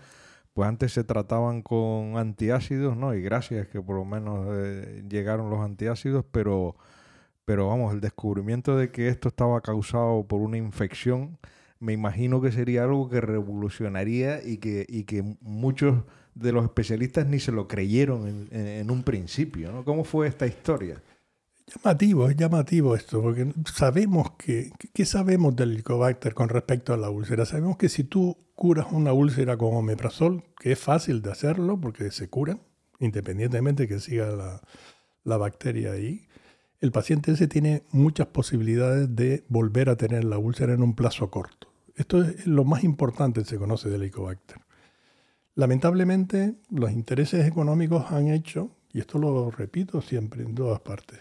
[0.53, 3.13] pues antes se trataban con antiácidos, ¿no?
[3.15, 6.75] Y gracias que por lo menos eh, llegaron los antiácidos, pero,
[7.45, 11.39] pero vamos, el descubrimiento de que esto estaba causado por una infección,
[11.79, 16.03] me imagino que sería algo que revolucionaría y que, y que muchos
[16.35, 19.71] de los especialistas ni se lo creyeron en, un principio.
[19.71, 19.83] ¿no?
[19.83, 21.01] ¿Cómo fue esta historia?
[21.67, 27.09] Llamativo, es llamativo esto, porque sabemos que, ¿qué sabemos del Helicobacter con respecto a la
[27.09, 27.45] úlcera?
[27.45, 32.11] Sabemos que si tú curas una úlcera con omeprazol, que es fácil de hacerlo porque
[32.11, 32.57] se cura,
[32.99, 34.61] independientemente de que siga la,
[35.23, 36.27] la bacteria ahí,
[36.81, 41.29] el paciente ese tiene muchas posibilidades de volver a tener la úlcera en un plazo
[41.29, 41.71] corto.
[41.95, 44.57] Esto es lo más importante que se conoce del Helicobacter.
[45.55, 51.19] Lamentablemente, los intereses económicos han hecho Y esto lo repito siempre en todas partes.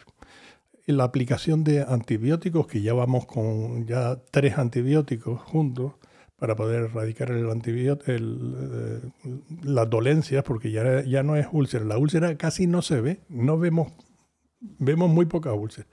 [0.87, 5.93] la aplicación de antibióticos, que ya vamos con ya tres antibióticos juntos
[6.37, 9.01] para poder erradicar el antibiótico, eh,
[9.62, 11.85] las dolencias, porque ya, ya no es úlcera.
[11.85, 13.93] La úlcera casi no se ve, no vemos,
[14.59, 15.87] vemos muy poca úlcera.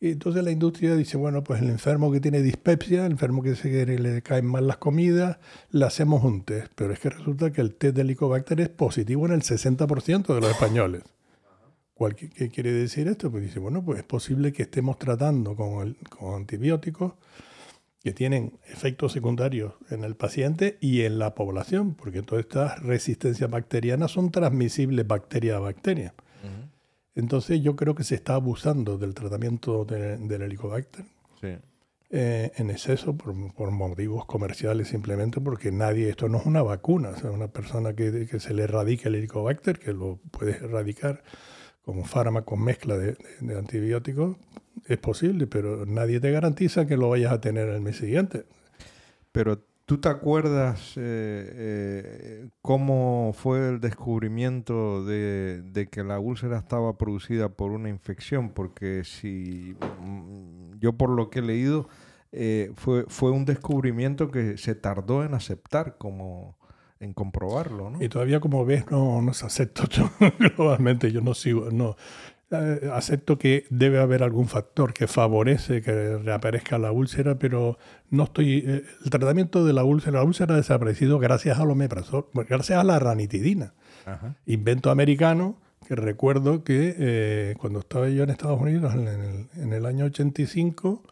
[0.00, 3.86] Entonces la industria dice, bueno, pues el enfermo que tiene dispepsia, el enfermo que se
[3.86, 5.38] le caen mal las comidas,
[5.70, 6.70] le hacemos un test.
[6.74, 10.40] Pero es que resulta que el test de Helicobacter es positivo en el 60% de
[10.40, 11.02] los españoles.
[12.14, 13.30] ¿Qué quiere decir esto?
[13.30, 17.14] Pues dice, bueno, pues es posible que estemos tratando con, el, con antibióticos
[18.02, 23.50] que tienen efectos secundarios en el paciente y en la población, porque todas estas resistencias
[23.50, 26.14] bacterianas son transmisibles bacteria a bacteria.
[27.16, 31.06] Entonces yo creo que se está abusando del tratamiento del helicobacter
[32.10, 37.16] eh, en exceso por, motivos comerciales simplemente porque nadie, esto no es una vacuna, o
[37.16, 41.24] sea, una persona que, se le erradique el helicobacter, que lo puedes erradicar
[41.84, 43.16] como fármaco mezcla de,
[43.56, 44.36] antibióticos,
[44.84, 48.44] es posible, pero nadie te garantiza que lo vayas a tener el mes siguiente.
[49.32, 56.98] Pero ¿Tú te acuerdas eh, eh, cómo fue el descubrimiento de, que la úlcera estaba
[56.98, 58.50] producida por una infección?
[58.50, 61.88] Porque si mm, yo por lo que he leído,
[62.32, 66.56] eh, fue, fue un descubrimiento que se tardó en aceptar como
[66.98, 68.02] en comprobarlo, ¿no?
[68.02, 69.84] Y todavía como ves no, no se acepta
[70.56, 71.94] globalmente, yo no sigo, no,
[72.50, 77.76] eh, acepto que debe haber algún factor que favorece que reaparezca la úlcera, pero
[78.10, 78.58] no estoy.
[78.58, 82.84] Eh, el tratamiento de la úlcera, la úlcera ha desaparecido gracias al omeprazol, gracias a
[82.84, 83.74] la ranitidina.
[84.46, 90.04] Invento americano que recuerdo que eh, cuando estaba yo en Estados Unidos en el, año
[90.04, 91.02] 85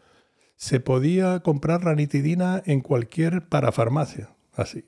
[0.55, 4.85] se podía comprar ranitidina en cualquier parafarmacia, así.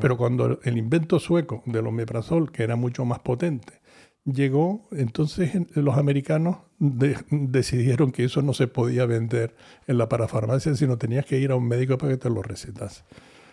[0.00, 3.74] Pero cuando el invento sueco del omeprazol, que era mucho más potente,
[4.26, 6.58] llegó, entonces los americanos
[7.30, 9.54] decidieron que eso no se podía vender
[9.86, 13.04] en la parafarmacia, sino tenías que ir a un médico para que te lo recetase.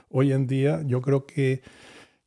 [0.09, 1.61] Hoy en día yo creo que,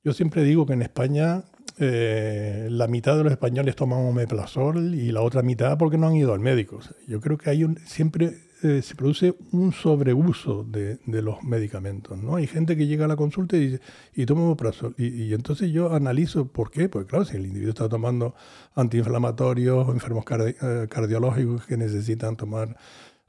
[0.03, 1.45] yo siempre digo que en España
[1.79, 6.17] eh, la mitad de los españoles toman omeprazol y la otra mitad porque no han
[6.17, 6.81] ido al médico.
[7.07, 12.19] Yo creo que hay un, siempre eh, se produce un sobreuso de, los medicamentos.
[12.19, 12.37] ¿no?
[12.37, 13.81] Hay gente que llega a la consulta y dice,
[14.15, 14.95] y toma omeprazol.
[14.99, 16.89] Y, entonces yo analizo por qué.
[16.89, 18.35] Pues claro, si el individuo está tomando
[18.75, 22.77] antiinflamatorios, enfermos eh, cardiológicos que necesitan tomar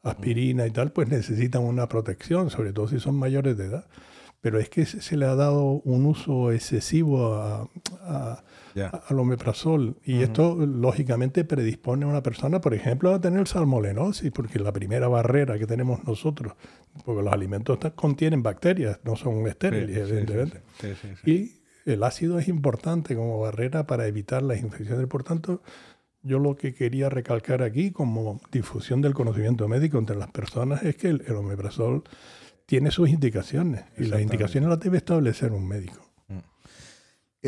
[0.03, 3.85] aspirina y tal, pues necesitan una protección, sobre todo si son mayores de edad
[4.41, 8.43] pero es que se le ha dado un uso excesivo a,
[8.81, 14.59] al omeprazol y esto lógicamente predispone a una persona, por ejemplo, a tener salmolenosis, porque
[14.59, 16.53] la primera barrera que tenemos nosotros,
[17.05, 20.61] porque los alimentos contienen bacterias, no son estériles, evidentemente.
[21.25, 25.07] y el ácido es importante como barrera para evitar las infecciones.
[25.07, 25.61] Por tanto,
[26.21, 30.97] yo lo que quería recalcar aquí como difusión del conocimiento médico entre las personas es
[30.97, 32.03] que el, el omeprazol
[32.65, 36.06] tiene sus indicaciones y las indicaciones las debe establecer un médico.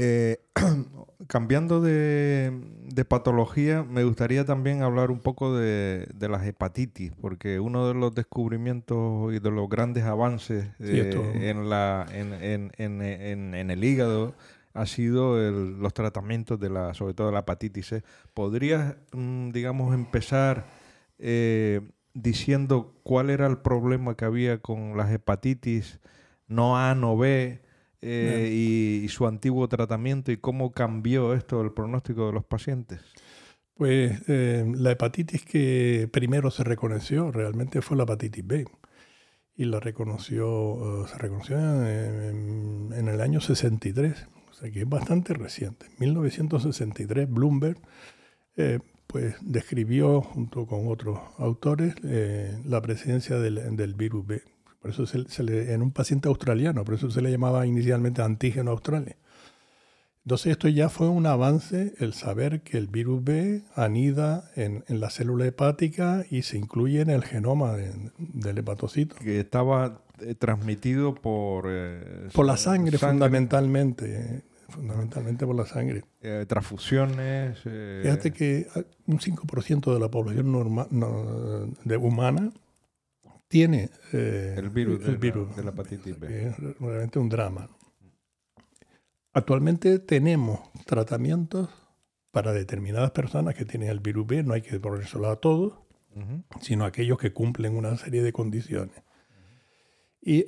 [0.02, 0.38] Eh,
[1.28, 2.54] cambiando de,
[3.08, 9.34] patología, me gustaría también hablar un poco de, las hepatitis, porque uno de los descubrimientos
[9.34, 12.72] y de los grandes avances eh, en, la, en,
[13.54, 14.36] el hígado
[14.74, 18.04] ha sido los tratamientos de la, sobre todo de la hepatitis C.
[18.34, 20.66] ¿Podrías, mm, digamos, empezar
[21.18, 21.82] eh,
[22.14, 26.00] diciendo cuál era el problema que había con las hepatitis
[26.48, 27.62] no A, no B
[28.02, 28.50] eh,
[29.04, 33.02] y, su antiguo tratamiento y cómo cambió esto el pronóstico de los pacientes.
[33.74, 38.66] Pues eh, la hepatitis que primero se reconoció realmente fue la hepatitis B
[39.56, 44.90] y la reconoció, eh, se reconoció en, en, el año 63, o sea que es
[44.90, 45.86] bastante reciente.
[45.88, 47.80] En 1963 Bloomberg
[49.10, 54.44] pues describió junto con otros autores eh, la presencia del, virus B.
[54.82, 58.72] Por eso se, le, en un paciente australiano, por eso se le llamaba inicialmente antígeno
[58.72, 59.18] australia.
[60.24, 65.10] Entonces esto ya fue un avance, el saber que el virus B anida en, la
[65.10, 67.76] célula hepática y se incluye en el genoma
[68.18, 69.16] del hepatocito.
[69.16, 71.66] Que estaba eh, transmitido por...
[71.68, 76.04] Eh, por la sangre, fundamentalmente fundamentalmente por la sangre.
[76.22, 77.58] Eh, transfusiones.
[77.66, 78.68] Eh, Fíjate que
[79.08, 80.88] un 5% de la población normal,
[81.84, 82.52] de humana
[83.50, 86.48] tiene eh, el virus, de, virus la, hepatitis B.
[86.48, 87.70] Es realmente un drama.
[89.34, 91.70] Actualmente tenemos tratamientos
[92.32, 95.74] para determinadas personas que tienen el virus B, no hay que ponérselo a todos,
[96.62, 99.04] sino a aquellos que cumplen una serie de condiciones.
[100.22, 100.46] Y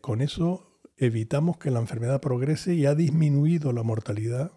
[0.00, 4.52] con eso evitamos que la enfermedad progrese y ha disminuido la mortalidad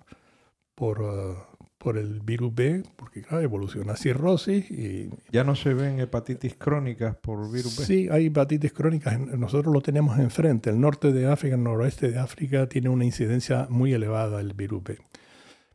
[0.76, 1.49] por, uh,
[1.80, 5.10] por el virus B, porque claro, evoluciona cirrosis y...
[5.32, 7.86] ¿Ya no se ven hepatitis crónicas por virus B?
[7.86, 9.18] Sí, hay hepatitis crónicas.
[9.20, 10.70] Nosotros lo tenemos enfrente.
[10.70, 14.84] El norte de África, el noroeste de África tiene una incidencia muy elevada el virus
[14.84, 14.98] B.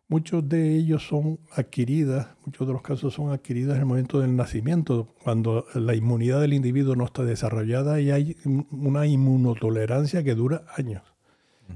[0.06, 4.36] Muchos de ellos son adquiridas, muchos de los casos son adquiridas en el momento del
[4.36, 8.36] nacimiento, cuando la inmunidad del individuo no está desarrollada y hay
[8.70, 11.13] una inmunotolerancia que dura años.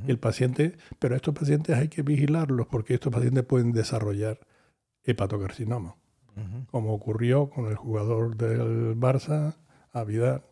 [0.07, 4.39] El paciente, pero estos pacientes hay que vigilarlos porque estos pacientes pueden desarrollar
[5.05, 5.97] hepatocarcinoma,
[6.71, 9.57] como ocurrió con el jugador del Barça,
[9.93, 10.45] Avidar.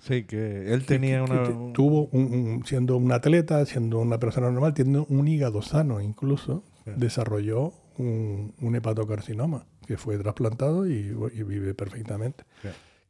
[0.00, 1.72] Sí, que él tenía una...
[1.72, 6.64] tuvo, un, siendo un atleta, siendo una persona normal, tiene un hígado sano incluso,
[6.96, 11.12] desarrolló un, hepatocarcinoma que fue trasplantado y,
[11.44, 12.44] vive perfectamente.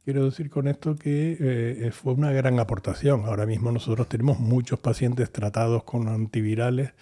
[0.03, 3.25] Quiero decir con esto que eh, fue una gran aportación.
[3.25, 6.93] Ahora mismo nosotros tenemos muchos pacientes tratados con antivirales,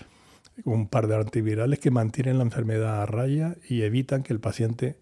[0.66, 4.98] un par de antivirales que mantienen la enfermedad a raya y evitan que el paciente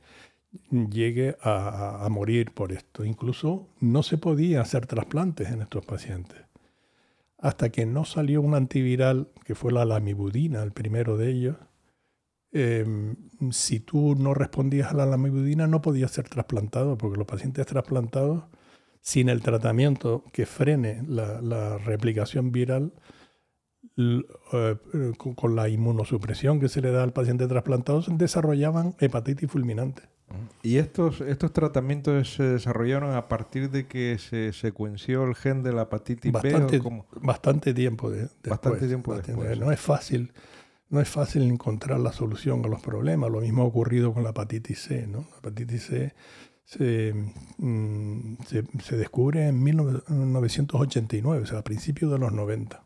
[0.71, 3.03] llegue a, a morir por esto.
[3.03, 6.47] Incluso no se podía hacer trasplantes en estos pacientes
[7.39, 11.55] hasta que no salió un antiviral, que fue la lamivudina, el primero de ellos,
[12.51, 13.15] em,
[13.51, 18.45] si tú no respondías a la lamivudina no podías ser trasplantado, porque los pacientes trasplantados,
[19.01, 22.93] sin el tratamiento que frene la, replicación viral,
[23.97, 24.75] eh,
[25.35, 30.03] con, la inmunosupresión que se le da al paciente trasplantado, desarrollaban hepatitis fulminante.
[30.61, 35.71] ¿Y estos, estos tratamientos se desarrollaron a partir de que se secuenció el gen de
[35.71, 37.03] la hepatitis bastante, B?
[37.21, 38.49] Bastante tiempo de, después.
[38.49, 39.57] Bastante tiempo después.
[39.57, 40.33] No es fácil.
[40.89, 43.29] No es fácil encontrar la solución a los problemas.
[43.29, 45.07] Lo mismo ha ocurrido con la hepatitis C.
[45.07, 45.27] ¿no?
[45.31, 46.13] La hepatitis C
[46.63, 47.13] se,
[47.57, 52.83] mm, se, se descubre en 1989, o sea, a principios de los 90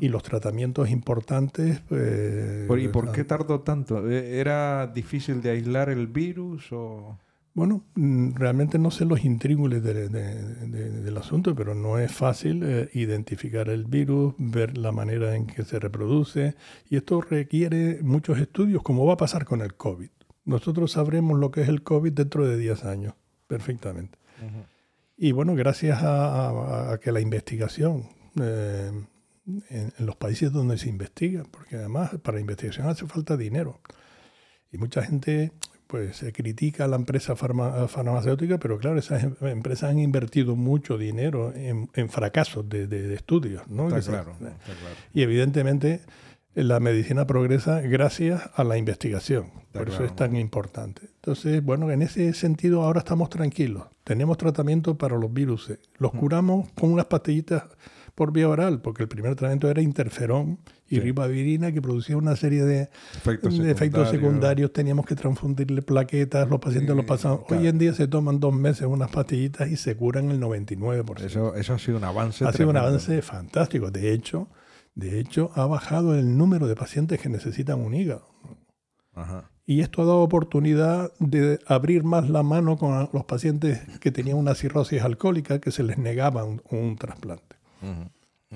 [0.00, 1.80] y los tratamientos importantes.
[1.88, 4.08] Pues, ¿Y por qué tardó tanto?
[4.08, 7.18] ¿E-, ¿Era difícil de aislar el virus o...?
[7.54, 13.68] Bueno, mm, realmente no sé los intríngulis del asunto, pero no es fácil eh, identificar
[13.68, 16.56] el virus, ver la manera en que se reproduce,
[16.90, 20.10] y esto requiere muchos estudios, como va a pasar con el COVID.
[20.44, 23.14] Nosotros sabremos lo que es el COVID dentro de 10 años,
[23.46, 24.18] perfectamente.
[25.16, 28.08] Y bueno, gracias a, que la investigación
[28.40, 28.90] eh,
[29.70, 33.80] en, los países donde se investiga, porque además para investigación hace falta dinero.
[34.72, 35.52] Y mucha gente
[35.94, 40.98] pues se critica a la empresa farmacéutica, pero claro, esas em, empresas han invertido mucho
[40.98, 43.62] dinero en, fracasos de, estudios.
[43.68, 43.86] ¿no?
[43.86, 44.34] claro,
[45.12, 46.00] Y evidentemente
[46.56, 49.52] la medicina progresa gracias a la investigación.
[49.72, 51.02] por eso es tan importante.
[51.14, 53.84] Entonces, bueno, en ese sentido ahora estamos tranquilos.
[54.02, 55.72] Tenemos tratamiento para los virus.
[55.98, 56.18] Los mm.
[56.18, 57.62] curamos con unas pastillitas
[58.16, 60.58] por vía oral, porque el primer tratamiento era interferón
[60.96, 64.72] y ribavirina, que producía una serie de efectos, secundarios.
[64.72, 67.40] Teníamos que transfundirle plaquetas, los pacientes los pasaban.
[67.48, 71.20] Hoy en día se toman dos meses unas pastillitas y se curan el 99%.
[71.24, 72.44] Eso, eso ha sido un avance.
[72.44, 73.90] Ha sido un avance fantástico.
[73.90, 74.48] De hecho,
[74.94, 78.26] de hecho, ha bajado el número de pacientes que necesitan un hígado.
[79.66, 84.36] Y esto ha dado oportunidad de abrir más la mano con los pacientes que tenían
[84.36, 87.56] una cirrosis alcohólica que se les negaba un trasplante.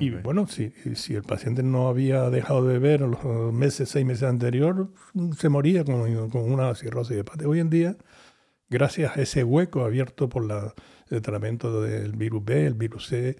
[0.00, 4.24] Y bueno, si, si, el paciente no había dejado de beber los meses, seis meses
[4.24, 4.86] anteriores,
[5.36, 7.48] se moría con, con una cirrosis hepática.
[7.48, 7.96] Hoy en día,
[8.68, 10.74] gracias a ese hueco abierto por la,
[11.10, 13.36] el tratamiento del virus B, el virus C,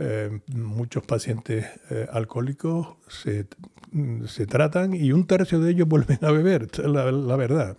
[0.00, 3.48] eh, muchos pacientes eh, alcohólicos se,
[4.28, 7.76] se, tratan y un tercio de ellos vuelven a beber, la, la verdad.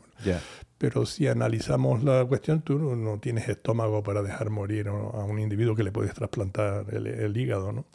[0.79, 4.93] Pero si analizamos la cuestión, tú no, tienes estómago para dejar morir a
[5.25, 7.85] un individuo que le puedes trasplantar el, hígado, ¿no?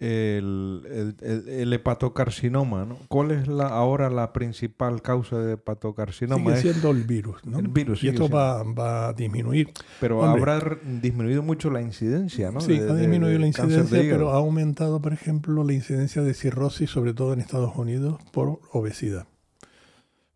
[0.00, 1.14] El,
[1.46, 2.96] el, hepatocarcinoma, ¿no?
[3.08, 6.56] ¿Cuál es la, ahora la principal causa de hepatocarcinoma?
[6.56, 7.58] Sigue siendo el virus, ¿no?
[7.58, 8.02] El virus.
[8.02, 8.60] Y esto va,
[9.08, 9.70] a disminuir.
[10.00, 12.62] Pero habrá disminuido mucho la incidencia, ¿no?
[12.62, 17.12] Sí, ha disminuido la incidencia, pero ha aumentado, por ejemplo, la incidencia de cirrosis, sobre
[17.12, 19.26] todo en Estados Unidos, por obesidad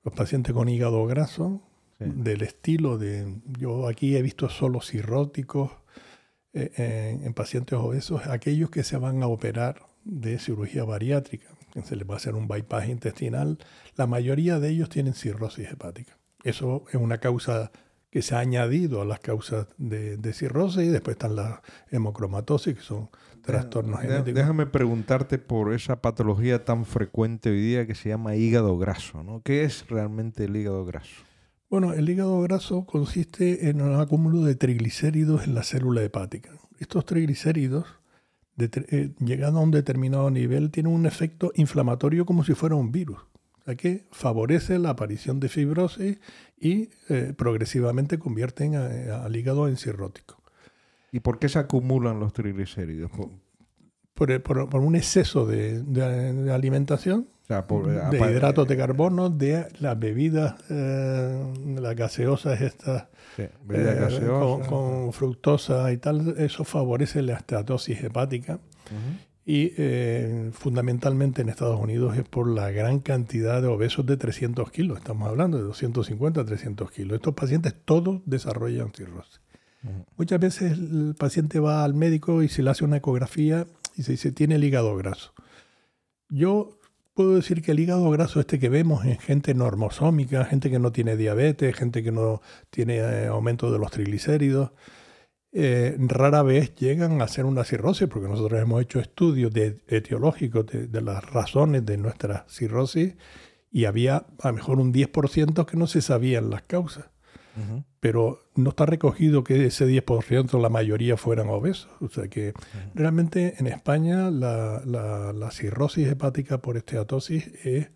[0.08, 1.60] los pacientes con hígado graso,
[1.98, 5.72] del estilo de, yo aquí he visto solo cirróticos
[6.54, 11.94] eh, en, pacientes obesos, aquellos que se van a operar de cirugía bariátrica, que se
[11.96, 13.58] les va a hacer un bypass intestinal,
[13.96, 16.16] la mayoría de ellos tienen cirrosis hepática.
[16.42, 17.70] Eso es una causa
[18.10, 22.76] que se ha añadido a las causas de, de cirrosis y después están las hemocromatosis,
[22.76, 23.10] que son
[23.48, 24.34] trastornos genéticos.
[24.34, 29.22] Déjame preguntarte por esa patología tan frecuente hoy día que se llama hígado graso.
[29.22, 29.40] ¿no?
[29.42, 31.22] ¿Qué es realmente el hígado graso?
[31.70, 36.50] Bueno, el hígado graso consiste en un acúmulo de triglicéridos en la célula hepática.
[36.78, 37.86] Estos triglicéridos,
[38.58, 43.18] eh, llegando a un determinado nivel, tienen un efecto inflamatorio como si fuera un virus.
[43.76, 46.18] que favorece la aparición de fibrosis
[46.58, 50.37] y eh, progresivamente convierten al hígado en cirrótico.
[51.12, 53.10] ¿Y por qué se acumulan los triglicéridos?
[54.14, 54.30] Por,
[54.74, 55.82] un exceso de,
[56.52, 63.06] alimentación, de hidratos de carbono, de las bebidas, eh, las gaseosas estas,
[63.38, 63.50] eh,
[64.68, 68.58] con, fructosa y tal, eso favorece la estatosis hepática.
[69.46, 74.70] Y eh, fundamentalmente en Estados Unidos es por la gran cantidad de obesos de 300
[74.70, 74.98] kilos.
[74.98, 77.16] Estamos hablando de 250 a 300 kilos.
[77.16, 79.40] Estos pacientes todos desarrollan cirrosis.
[80.16, 83.66] Muchas veces el paciente va al médico y se le hace una ecografía
[83.96, 85.32] y se dice tiene el hígado graso.
[86.28, 86.78] Yo
[87.14, 90.92] puedo decir que el hígado graso este que vemos en gente normosómica, gente que no
[90.92, 94.70] tiene diabetes, gente que no tiene eh, aumento de los triglicéridos,
[95.50, 100.66] eh, rara vez llegan a hacer una cirrosis, porque nosotros hemos hecho estudios de, etiológicos
[100.66, 103.16] de, las razones de nuestra cirrosis
[103.72, 107.06] y había a lo mejor un 10% que no se sabían las causas.
[108.00, 111.90] Pero no está recogido que ese 10% la mayoría fueran obesos.
[112.00, 112.52] O sea que
[112.94, 117.90] realmente en España la, la, cirrosis hepática por esteatosis es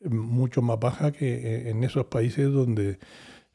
[0.00, 2.98] mucho más baja que eh, en esos países donde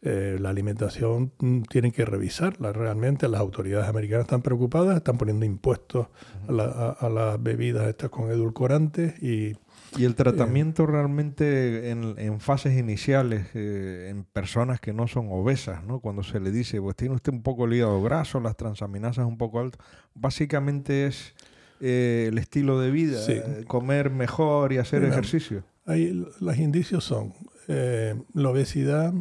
[0.01, 3.29] eh, la alimentación mm, tienen que revisarla realmente.
[3.29, 6.07] Las autoridades americanas están preocupadas, están poniendo impuestos
[6.49, 9.55] a, las bebidas estas con edulcorantes y...
[9.97, 15.99] Y el tratamiento realmente en, fases iniciales, eh, en personas que no son obesas, ¿no?
[15.99, 19.37] cuando se le dice, pues tiene usted un poco el hígado graso, las transaminasas un
[19.37, 19.85] poco altas,
[20.15, 21.35] básicamente es
[21.79, 23.19] eh, el estilo de vida,
[23.67, 25.63] comer mejor y hacer ejercicio.
[25.85, 27.33] Ahí, los indicios son
[27.67, 29.13] la obesidad,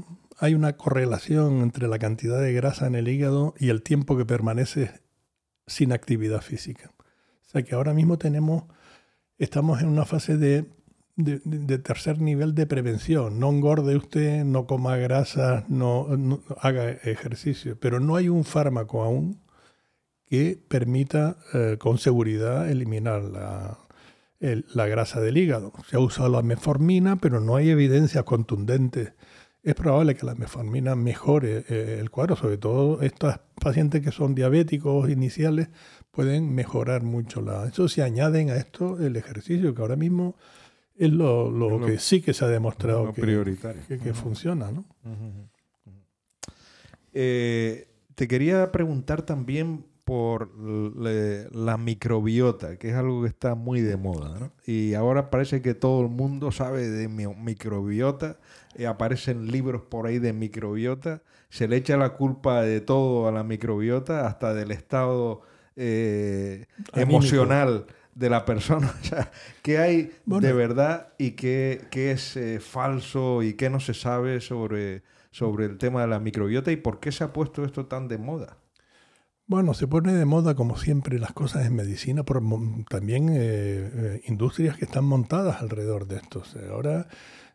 [0.42, 4.24] hay una correlación entre la cantidad de grasa en el hígado y el tiempo que
[4.24, 4.90] permanece
[5.68, 6.90] sin actividad física.
[6.98, 8.64] O sea que ahora mismo tenemos,
[9.38, 10.66] estamos en una fase de,
[11.82, 13.38] tercer nivel de prevención.
[13.38, 16.08] No engorde usted, no coma grasa, no,
[16.60, 19.42] haga ejercicio, pero no hay un fármaco aún
[20.26, 23.78] que permita eh, con seguridad eliminar la,
[24.40, 25.72] la grasa del hígado.
[25.88, 29.14] Se ha usado la metformina, pero no hay evidencia contundente
[29.62, 34.34] es probable que la metformina mejore eh, el cuadro, sobre todo estos pacientes que son
[34.34, 35.68] diabéticos iniciales
[36.12, 37.66] pueden mejorar mucho la...
[37.66, 40.36] Eso si añaden a esto el ejercicio, que ahora mismo
[40.96, 43.22] es lo, que sí que se ha demostrado que,
[43.98, 44.70] que, funciona.
[44.70, 44.84] ¿no?
[47.12, 53.96] Eh, te quería preguntar también por la microbiota, que es algo que está muy de
[53.96, 54.38] moda.
[54.38, 54.52] ¿no?
[54.66, 58.38] Y ahora parece que todo el mundo sabe de microbiota
[58.74, 63.32] eh, aparecen libros por ahí de microbiota, se le echa la culpa de todo a
[63.32, 65.42] la microbiota, hasta del estado
[65.76, 68.92] eh, emocional de la persona.
[69.00, 69.30] O sea,
[69.62, 75.02] ¿qué hay de verdad y qué, es eh, falso y qué no se sabe sobre,
[75.30, 78.18] sobre el tema de la microbiota y por qué se ha puesto esto tan de
[78.18, 78.58] moda?
[79.46, 82.40] Bueno, se pone de moda como siempre las cosas en medicina, por
[82.88, 86.42] también industrias que están montadas alrededor de esto.
[86.70, 87.08] ahora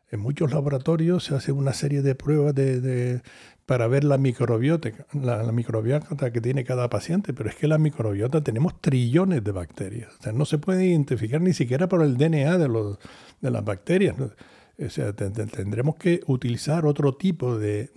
[0.10, 3.22] en muchos laboratorios se hace una serie de pruebas de,
[3.68, 8.42] para ver la microbiota, la, microbiota que tiene cada paciente, pero es que la microbiota
[8.42, 10.14] tenemos trillones de bacterias.
[10.34, 12.98] No se puede identificar ni siquiera por el DNA de, los,
[13.42, 14.16] de las bacterias.
[14.20, 17.92] O sea, tendremos que utilizar otro tipo de,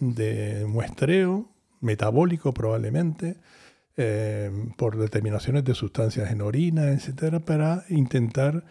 [0.67, 1.49] muestreo
[1.81, 3.37] metabólico probablemente,
[3.97, 8.65] eh, por determinaciones de sustancias en orina, etcétera, para intentar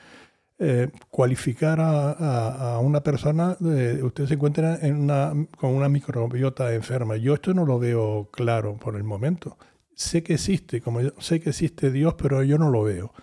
[0.62, 7.16] eh, cualificar a, una persona, eh, usted se encuentra en una, con una microbiota enferma.
[7.16, 9.58] Yo esto no lo veo claro por el momento.
[9.96, 13.14] Sé que existe, como sé que existe Dios, pero yo no lo veo.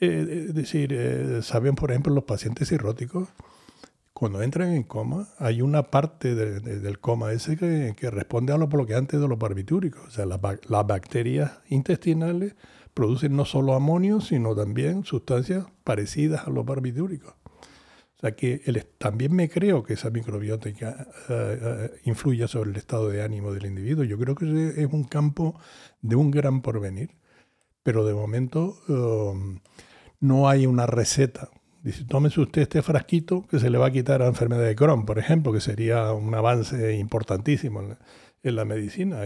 [0.00, 3.28] Eh, es decir, saben, por ejemplo, los pacientes cirróticos,
[4.12, 9.20] cuando entran en coma, hay una parte del coma ese que, responde a los bloqueantes
[9.20, 10.08] de los barbitúricos.
[10.08, 12.56] O sea, las bacterias intestinales
[12.96, 17.34] producen no solo amonio, sino también sustancias parecidas a los barbitúricos.
[18.16, 18.62] O sea que
[18.96, 23.66] también me creo que esa microbiótica eh, eh, influye sobre el estado de ánimo del
[23.66, 24.02] individuo.
[24.02, 24.46] Yo creo que
[24.78, 25.60] es un campo
[26.00, 27.10] de un gran porvenir,
[27.82, 29.58] pero de momento um,
[30.18, 31.50] no hay una receta.
[31.82, 35.04] Dice, tómese usted este frasquito que se le va a quitar la enfermedad de Crohn,
[35.04, 37.82] por ejemplo, que sería un avance importantísimo
[38.42, 39.20] en la, medicina.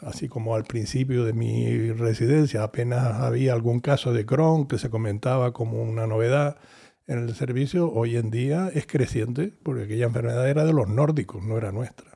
[0.00, 4.90] Así como al principio de mi residencia apenas había algún caso de Crohn que se
[4.90, 6.56] comentaba como una novedad
[7.06, 11.42] en el servicio, hoy en día es creciente porque aquella enfermedad era de los nórdicos,
[11.42, 12.10] no era nuestra.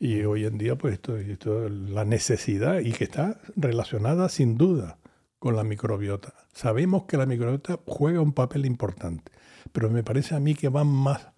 [0.00, 4.98] Y hoy en día, pues, esto, esto, la necesidad y que está relacionada sin duda
[5.40, 6.34] con la microbiota.
[6.52, 9.32] Sabemos que la microbiota juega un papel importante,
[9.72, 11.28] pero me parece a mí que van más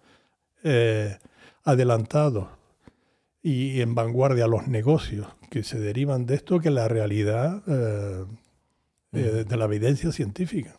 [0.63, 1.17] eh,
[1.63, 2.47] adelantados
[3.41, 8.25] y en vanguardia los negocios que se derivan de esto que la realidad eh,
[9.13, 10.77] eh, de la evidencia científica.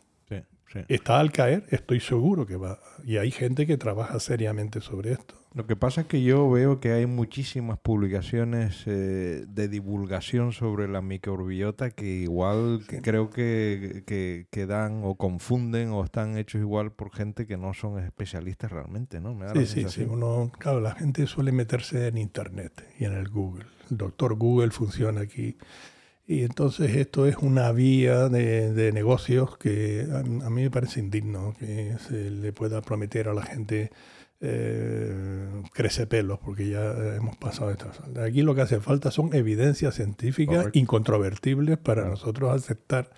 [0.87, 2.79] Está al caer, estoy seguro que va.
[3.05, 5.35] Y hay gente que trabaja seriamente sobre esto.
[5.53, 10.87] Lo que pasa es que yo veo que hay muchísimas publicaciones eh, de divulgación sobre
[10.87, 14.03] la microbiota que igual creo que,
[14.49, 19.19] que, dan o confunden o están hechos igual por gente que no son especialistas realmente,
[19.19, 19.37] ¿no?
[19.53, 20.07] sí, sí, sí.
[20.09, 23.65] Uno, claro, la gente suele meterse en Internet y en el Google.
[23.91, 25.57] El doctor Google funciona aquí
[26.25, 31.97] y entonces esto es una vía de, negocios que a, mí me parece indigno que
[32.07, 33.91] se le pueda prometer a la gente
[34.45, 37.89] eh, crece pelos, porque ya hemos pasado esto.
[38.21, 43.09] Aquí lo que hace falta son evidencias científicas incontrovertibles para nosotros aceptar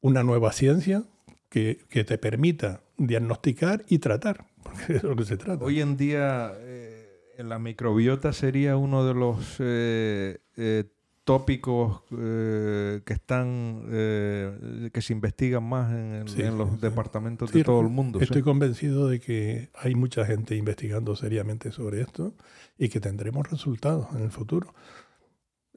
[0.00, 1.04] una nueva ciencia
[1.50, 5.64] que, te permita diagnosticar y tratar, porque es lo que se trata.
[5.64, 6.52] Hoy en día...
[6.58, 6.94] Eh,
[7.38, 10.84] la microbiota sería uno de los eh, eh
[11.26, 17.88] tópicos eh, que están eh, que se investigan más en, los departamentos de todo el
[17.88, 18.20] mundo.
[18.20, 22.32] Estoy convencido de que hay mucha gente investigando seriamente sobre esto
[22.78, 24.72] y que tendremos resultados en el futuro.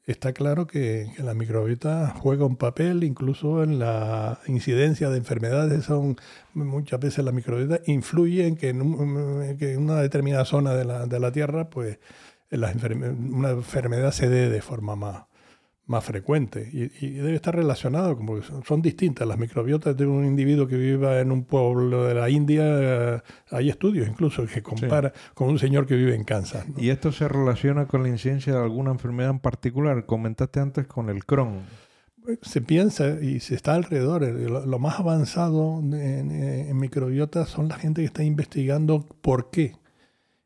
[0.05, 5.85] Está claro que, la microbiota juega un papel incluso en la incidencia de enfermedades.
[5.85, 6.15] Son,
[6.53, 11.31] muchas veces la microbiota influye en que en, una determinada zona de la, de la
[11.31, 11.97] Tierra pues,
[12.51, 15.23] la una enfermedad se dé de forma más,
[15.89, 20.77] más frecuente y, debe estar relacionado, como son, distintas las microbiotas de un individuo que
[20.77, 22.63] viva en un pueblo de la India.
[22.63, 26.67] Eh, hay estudios incluso que compara con un señor que vive en Kansas.
[26.77, 30.05] ¿Y esto se relaciona con la incidencia de alguna enfermedad en particular?
[30.05, 31.63] Comentaste antes con el Crohn.
[32.43, 34.21] Se piensa y se está alrededor.
[34.21, 39.73] Lo, más avanzado en, microbiota son la gente que está investigando por qué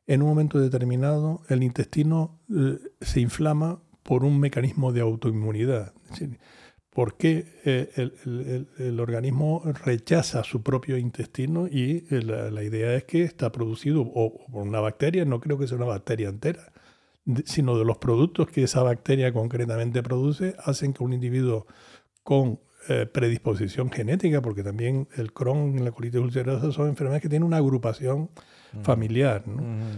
[0.08, 5.94] en un momento determinado el intestino eh, se inflama por un mecanismo de autoinmunidad.
[6.94, 7.90] ¿Por qué eh,
[8.78, 14.46] el, organismo rechaza su propio intestino y eh, la, idea es que está producido o,
[14.52, 16.72] por una bacteria, no creo que sea una bacteria entera,
[17.46, 21.66] sino de los productos que esa bacteria concretamente produce hacen que un individuo
[22.22, 27.30] con eh, predisposición genética, porque también el Crohn y la colitis ulcerosa son enfermedades que
[27.30, 28.30] tienen una agrupación
[28.84, 29.44] familiar.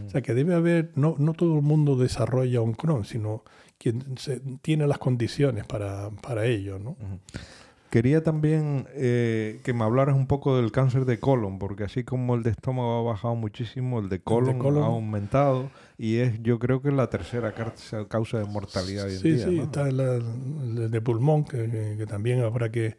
[0.05, 3.43] O sea que debe haber, no, no todo el mundo desarrolla un Crohn, sino
[3.77, 6.79] quien se, tiene las condiciones para, para ello.
[6.79, 6.97] ¿no?
[7.95, 12.35] Quería también eh, que me hablaras un poco del cáncer de colon, porque así como
[12.35, 16.81] el de estómago ha bajado muchísimo, el de colon, ha aumentado y es yo creo
[16.81, 17.53] que es la tercera
[18.09, 19.45] causa de mortalidad hoy en día.
[19.45, 22.97] Sí, sí, está el, de pulmón, que, también habrá que,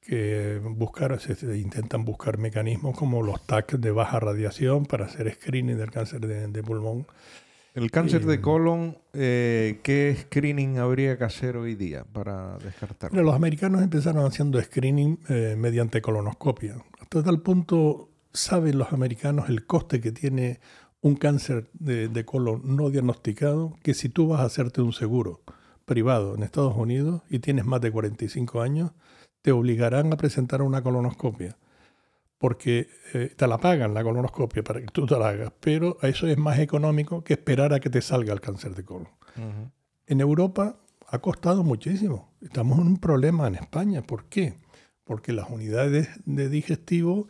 [0.00, 5.76] que buscar, se, intentan buscar mecanismos como los TAC de baja radiación para hacer screening
[5.76, 7.06] del cáncer de, de pulmón.
[7.76, 13.22] El cáncer de colon, eh, ¿qué screening habría que hacer hoy día para descartarlo?
[13.22, 16.82] los americanos empezaron haciendo screening eh, mediante colonoscopia.
[16.98, 20.58] Hasta tal punto saben los americanos el coste que tiene
[21.02, 25.42] un cáncer de, de, colon no diagnosticado, que si tú vas a hacerte un seguro
[25.84, 28.92] privado en Estados Unidos y tienes más de 45 años,
[29.42, 31.58] te obligarán a presentar una colonoscopia
[32.38, 36.26] porque eh, te la pagan la colonoscopia para que tú te la hagas, pero eso
[36.26, 39.08] es más económico que esperar a que te salga el cáncer de colon.
[40.06, 40.78] En Europa
[41.08, 42.32] ha costado muchísimo.
[42.40, 44.02] Estamos en un problema en España.
[44.02, 44.54] ¿Por qué?
[45.04, 47.28] Porque las unidades de digestivo,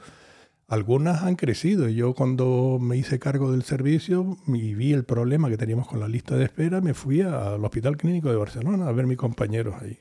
[0.68, 1.88] algunas han crecido.
[1.88, 6.08] Yo cuando me hice cargo del servicio y vi el problema que teníamos con la
[6.08, 9.98] lista de espera, me fui al Hospital Clínico de Barcelona a ver mis compañeros ahí.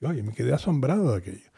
[0.00, 1.49] Y oye, me quedé asombrado de aquello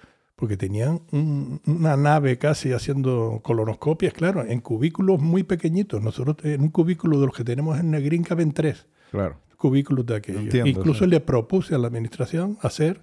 [0.43, 6.03] porque tenían una nave casi haciendo colonoscopias, claro, en cubículos muy pequeñitos.
[6.03, 9.39] Nosotros en un cubículo de los que tenemos en Negrín caben tres claro.
[9.57, 10.67] cúbículos de aquello.
[10.67, 13.03] Incluso le propuse a la administración hacer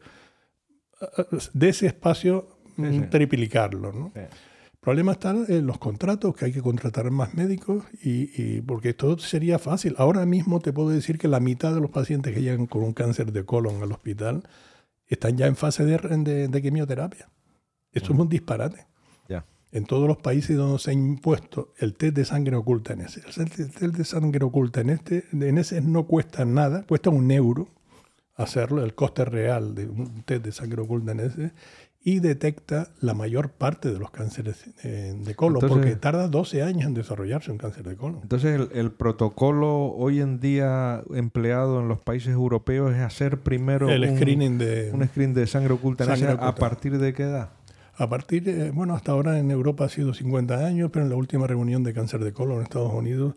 [1.54, 2.58] de ese espacio
[3.10, 3.94] triplicarlo.
[3.94, 4.12] ¿no?
[4.16, 4.28] El
[4.82, 9.60] problema está en los contratos, que hay que contratar más médicos, y, porque todo sería
[9.60, 9.96] fácil.
[9.98, 12.92] Ahora mismo te puedo decir que la mitad de los pacientes que llegan con un
[12.92, 14.44] cáncer de colon al hospital
[15.10, 17.30] están ya en fase de, de, quimioterapia.
[17.92, 18.88] Eso es un disparate.
[19.72, 23.22] En todos los países donde se ha impuesto el test de sangre oculta en ese.
[23.40, 27.68] El test de sangre oculta en este, en ese no cuesta nada, cuesta un euro
[28.36, 31.52] hacerlo, el coste real de un test de sangre oculta en ese,
[32.02, 36.64] y detecta la mayor parte de los cánceres eh, de colon, Entonces- porque tarda 12
[36.64, 38.20] años en desarrollarse un cáncer de colon.
[38.24, 43.90] Entonces, el, el protocolo hoy en día empleado en los países europeos es hacer primero
[43.90, 44.92] El un, screening de...
[44.94, 46.06] un screen de sangre oculta.
[46.06, 46.56] en Sangre ¿A oculta.
[46.56, 47.50] partir de qué edad?
[47.98, 51.48] A partir, bueno, hasta ahora en Europa ha sido 50 años, pero en la última
[51.48, 53.36] reunión de cáncer de colon en Estados Unidos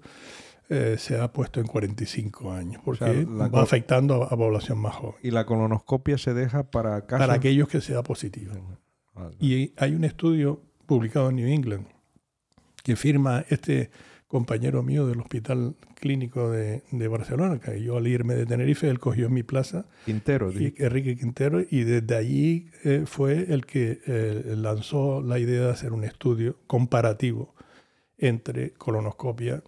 [0.69, 4.79] eh, se ha puesto en 45 años, porque sea, la va afectando a, a población
[4.79, 5.17] más joven.
[5.23, 7.27] Y la colonoscopia se deja para casos...
[7.27, 8.53] Para aquellos que sea positivo.
[9.15, 11.87] Ah, Y hay un estudio publicado en New England
[12.83, 13.91] que firma este
[14.33, 18.99] compañero mío del Hospital Clínico de, de Barcelona, que yo al irme de Tenerife, él
[18.99, 20.51] cogió mi plaza, Quintero.
[20.51, 25.71] y, Enrique Quintero, y desde allí eh, fue el que eh, lanzó la idea de
[25.71, 27.55] hacer un estudio comparativo
[28.17, 29.63] entre colonoscopia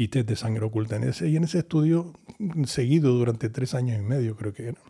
[0.00, 1.28] y test de sangre oculta en ese.
[1.28, 2.14] Y en ese estudio,
[2.64, 4.80] seguido durante tres años y medio, creo que era,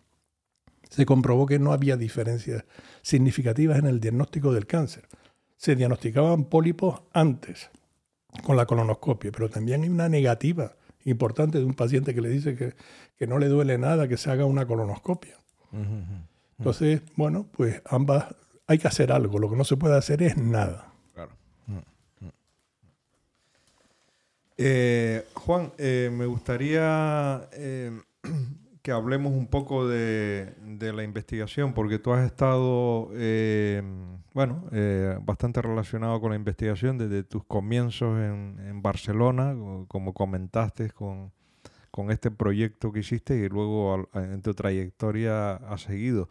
[0.89, 2.63] se comprobó que no había diferencias
[3.01, 5.09] significativas en el diagnóstico del cáncer.
[5.57, 7.71] Se diagnosticaban pólipos antes
[8.45, 12.55] con la colonoscopia, pero también hay una negativa importante de un paciente que le dice
[12.55, 12.75] que,
[13.17, 15.35] que no le duele nada que se haga una colonoscopia.
[16.57, 18.33] Entonces, bueno, pues ambas
[18.65, 20.93] hay que hacer algo, lo que no se puede hacer es nada.
[21.13, 21.31] Claro.
[21.67, 22.31] Mm, mm.
[24.63, 27.99] Eh, Juan, eh, me gustaría eh,
[28.83, 30.53] que hablemos un poco de,
[30.93, 33.09] la investigación, porque tú has estado,
[34.35, 34.65] bueno,
[35.23, 41.31] bastante relacionado con la investigación desde tus comienzos en, Barcelona, co- como comentaste con,
[42.09, 46.29] este proyecto que hiciste y luego en tu trayectoria has seguido.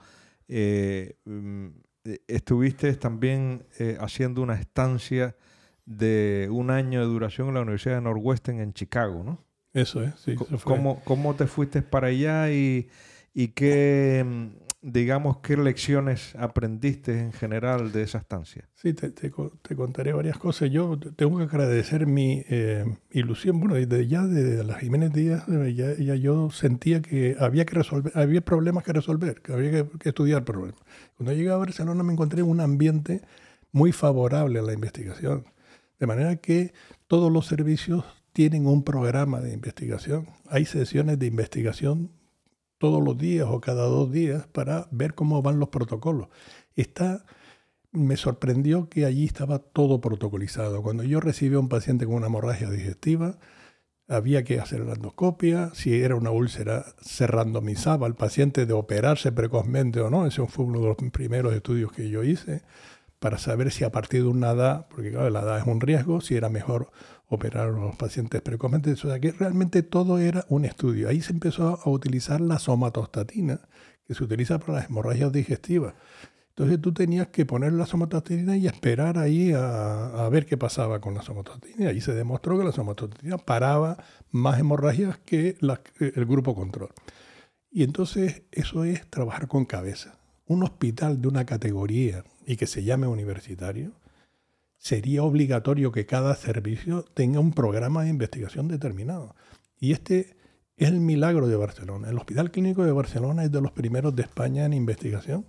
[0.48, 1.66] Mm,
[2.28, 3.66] estuviste también
[3.98, 5.34] haciendo una estancia
[5.90, 9.44] de un año de duración en la Universidad de Northwestern en Chicago, ¿no?
[9.72, 10.36] Eso es, sí.
[10.36, 10.76] Co- eso fue.
[10.76, 12.88] ¿Cómo, cómo te fuiste para allá y,
[13.34, 14.46] y qué, mm,
[14.82, 18.68] digamos, qué lecciones aprendiste en general de esa estancia?
[18.76, 19.32] Sí, te, te
[19.62, 20.70] te contaré varias cosas.
[20.70, 23.58] Yo te- tengo que agradecer mi eh, ilusión.
[23.58, 27.74] Bueno, desde ya de las Jiménez Díaz, eh, ya, ya yo sentía que había que
[27.74, 30.80] resolver, había problemas que resolver, que había que, que estudiar problemas.
[31.16, 33.22] Cuando llegué a Barcelona me encontré en un ambiente
[33.72, 35.44] muy favorable a la investigación.
[36.00, 36.72] De manera que
[37.06, 40.28] todos los servicios tienen un programa de investigación.
[40.48, 42.10] Hay sesiones de investigación
[42.78, 46.28] todos los días o cada dos días para ver cómo van los protocolos.
[46.74, 47.24] Está
[47.92, 50.82] me sorprendió que allí estaba todo protocolizado.
[50.82, 53.38] Cuando yo recibí a un paciente con una hemorragia digestiva,
[54.08, 55.70] había que hacer la endoscopia.
[55.74, 60.26] Si era una úlcera, se randomizaba al paciente de operarse precozmente o no.
[60.26, 62.62] Ese fue uno de los primeros estudios que yo hice
[63.20, 66.20] para saber si a partir de una edad, porque claro, la edad es un riesgo,
[66.20, 66.90] si era mejor
[67.28, 68.92] operar a los pacientes precozmente.
[68.92, 71.08] O sea que realmente todo era un estudio.
[71.08, 73.60] Ahí se empezó a utilizar la somatostatina,
[74.06, 75.94] que se utiliza para las hemorragias digestivas.
[76.48, 81.14] Entonces tú tenías que poner la somatostatina y esperar ahí a, ver qué pasaba con
[81.14, 81.90] la somatostatina.
[81.90, 83.98] Ahí se demostró que la somatostatina paraba
[84.30, 86.90] más hemorragias que la- el grupo control.
[87.70, 90.18] Y entonces eso es trabajar con cabeza.
[90.46, 93.92] Un hospital de una categoría y que se llame universitario,
[94.78, 99.34] sería obligatorio que cada servicio tenga un programa de investigación determinado.
[99.78, 100.36] Y este
[100.76, 102.08] es el milagro de Barcelona.
[102.08, 105.44] El Hospital Clínico de Barcelona es de los primeros de España en investigación,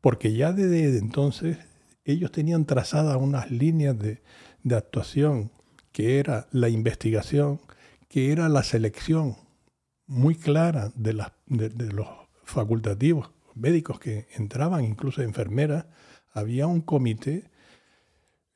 [0.00, 1.58] porque ya desde entonces
[2.04, 4.22] ellos tenían trazadas unas líneas de,
[4.62, 5.50] de actuación,
[5.92, 7.60] que era la investigación,
[8.08, 9.36] que era la selección
[10.06, 12.06] muy clara de, las- de- de los
[12.44, 15.86] facultativos médicos que entraban, incluso enfermeras,
[16.32, 17.44] había un comité,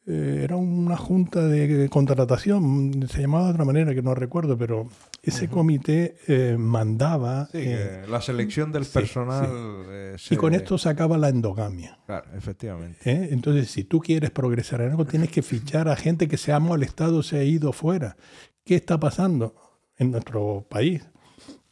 [0.08, 4.88] eh, era una junta de contratación, se llamaba de otra manera que no recuerdo, pero
[5.22, 9.46] ese comité eh, mandaba Sí, eh, que la selección del sí, personal.
[9.46, 9.52] sí.
[9.90, 11.98] eh, y con esto se acaba la endogamia.
[12.06, 12.98] Claro, efectivamente.
[13.10, 13.28] ¿eh?
[13.32, 16.60] Entonces, si tú quieres progresar en algo, tienes que fichar a gente que se ha
[16.60, 18.16] molestado, se ha ido fuera.
[18.64, 19.56] ¿Qué está pasando
[19.96, 21.02] en nuestro país?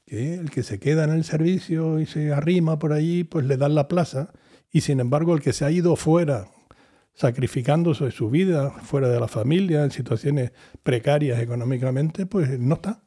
[0.06, 3.56] Que el que se queda en el servicio y se arrima por allí, pues le
[3.56, 4.32] dan la plaza.
[4.74, 6.48] Y sin embargo, el que se ha ido fuera,
[7.14, 10.50] sacrificándose su vida, fuera de la familia, en situaciones
[10.82, 13.00] precarias económicamente, pues no está.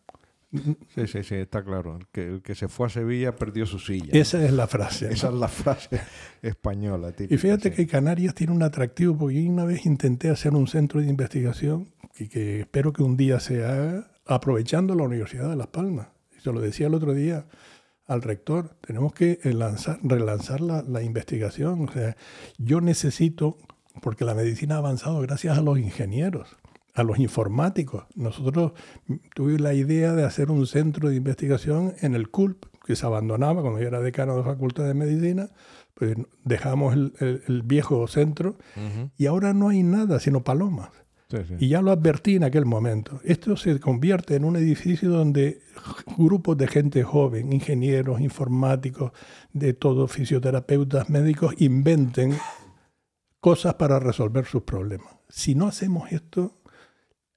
[0.95, 1.97] Sí, sí, sí, está claro.
[1.97, 4.07] El que, el que se fue a Sevilla perdió su silla.
[4.13, 5.07] Esa es la frase.
[5.07, 5.11] ¿no?
[5.11, 5.99] Esa es la frase
[6.41, 7.11] española.
[7.11, 7.75] Típica, Y fíjate sí.
[7.75, 11.89] que Canarias tiene un atractivo, porque yo una vez intenté hacer un centro de investigación
[12.15, 16.07] que, que espero que un día se haga aprovechando la Universidad de Las Palmas.
[16.37, 17.45] Y se lo decía el otro día
[18.07, 21.87] al rector, tenemos que eh, lanzar, relanzar la, la investigación.
[21.89, 22.15] O sea,
[22.57, 23.57] yo necesito,
[24.01, 26.55] porque la medicina ha avanzado gracias a los ingenieros,
[26.93, 28.05] a los informáticos.
[28.15, 28.71] Nosotros
[29.35, 33.61] tuve la idea de hacer un centro de investigación en el CULP, que se abandonaba
[33.61, 35.49] cuando yo era decano de Facultad de Medicina,
[35.93, 38.55] pues dejamos el, el- el viejo centro
[39.17, 40.89] y ahora no hay nada sino palomas.
[41.59, 43.19] Y ya lo advertí en aquel momento.
[43.23, 45.61] Esto se convierte en un edificio donde
[46.17, 49.11] grupos de gente joven, ingenieros, informáticos,
[49.51, 52.37] de todo, fisioterapeutas, médicos, inventen
[53.41, 55.15] cosas para resolver sus problemas.
[55.29, 56.61] Si no hacemos esto,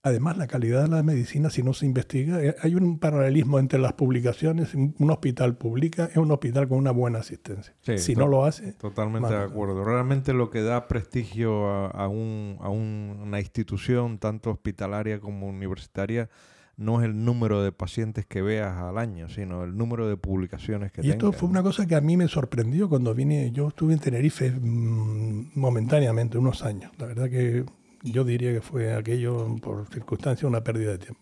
[0.03, 3.79] además la calidad de la medicina, si no se investiga, eh, hay un paralelismo entre
[3.79, 4.75] las publicaciones.
[4.75, 7.75] Un hospital publica es un hospital con una buena asistencia.
[7.83, 9.85] Sí, si no lo hace, Totalmente de acuerdo.
[9.85, 15.47] Realmente lo que da prestigio a, a un- a un- una institución, tanto hospitalaria como
[15.49, 16.31] universitaria,
[16.77, 20.91] no es el número de pacientes que veas al año, sino el número de publicaciones
[20.93, 21.41] que Y esto tengas.
[21.41, 23.51] fue una cosa que a mí me sorprendió cuando vine.
[23.53, 26.91] Yo estuve en Tenerife mm, momentáneamente, unos años.
[26.99, 27.67] La verdad que
[28.03, 31.21] yo diría que fue aquello, por circunstancias, una pérdida de tiempo.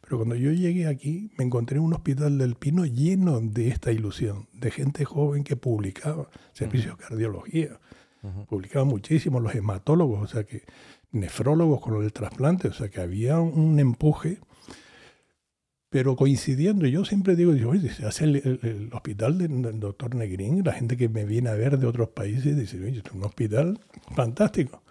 [0.00, 3.90] Pero cuando yo llegué aquí, me encontré en un hospital del Pino lleno de esta
[3.92, 7.80] ilusión, de gente joven que publicaba servicios de cardiología.
[8.22, 8.46] Ujú.
[8.46, 10.62] Publicaban muchísimo los hematólogos, o sea que
[11.10, 14.38] nefrólogos con el trasplante, o sea que había un empuje
[15.88, 19.80] pero coincidiendo, yo siempre digo, digo, oye, se hace el, el- el hospital del, del
[19.80, 23.12] doctor Negrín, la gente que me viene a ver de otros países dice, oye, es
[23.12, 23.78] un hospital
[24.14, 24.82] fantástico.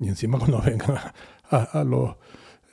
[0.00, 1.14] Y encima cuando vengan a,
[1.50, 2.16] a- a los,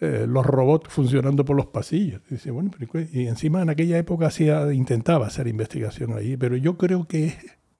[0.01, 2.71] eh, los robots funcionando por los pasillos, dice, bueno,
[3.11, 7.33] y encima en aquella época hacía, intentaba hacer investigación ahí, pero yo creo que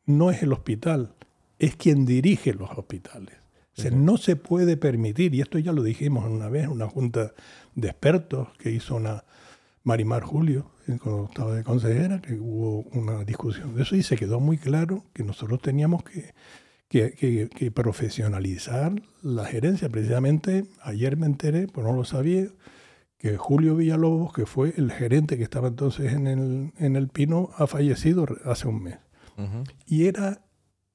[0.05, 1.13] no es el hospital,
[1.59, 3.35] es quien dirige los hospitales.
[3.77, 3.99] O sea, Ujú.
[3.99, 7.33] no se puede permitir, y esto ya lo dijimos una vez en una junta
[7.75, 9.23] de expertos que hizo una,
[9.83, 14.17] Marimar Julio, eh, cuando estaba de consejera, que hubo una discusión de eso y se
[14.17, 16.33] quedó muy claro que nosotros teníamos que,
[16.89, 19.89] que- que- que profesionalizar la gerencia.
[19.89, 22.47] Precisamente ayer me enteré, pues no lo sabía,
[23.17, 27.49] que Julio Villalobos, que fue el gerente que estaba entonces en el, en el Pino,
[27.57, 28.97] ha fallecido hace un mes.
[29.37, 29.63] Ujú.
[29.87, 30.41] Y era,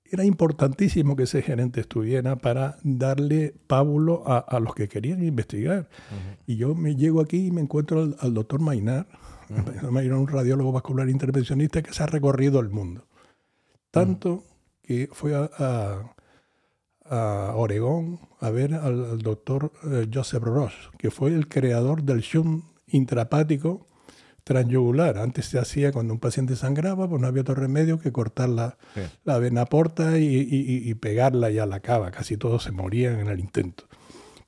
[0.05, 5.89] era importantísimo que ese gerente estuviera para darle pábulo a, a los que querían investigar.
[6.11, 6.37] Ujú.
[6.47, 9.07] Y yo me llego aquí y me encuentro al, al doctor Mainar,
[9.51, 9.91] Ujú.
[9.93, 13.05] Mainar, un radiólogo vascular intervencionista que se ha recorrido el mundo.
[13.91, 14.45] Tanto
[14.83, 16.15] que fue a, a-
[17.05, 22.21] a Oregón a ver al, al doctor eh, Joseph Ross, que fue el creador del
[22.21, 23.87] shunt intrapático
[24.45, 25.19] transyugular.
[25.19, 28.77] Antes se hacía cuando un paciente sangraba, pues no había otro remedio que cortar la,
[28.95, 29.01] Sí.
[29.25, 32.11] la vena porta y, y- y- pegarla ya a la cava.
[32.11, 33.85] Casi todos se morían en el intento.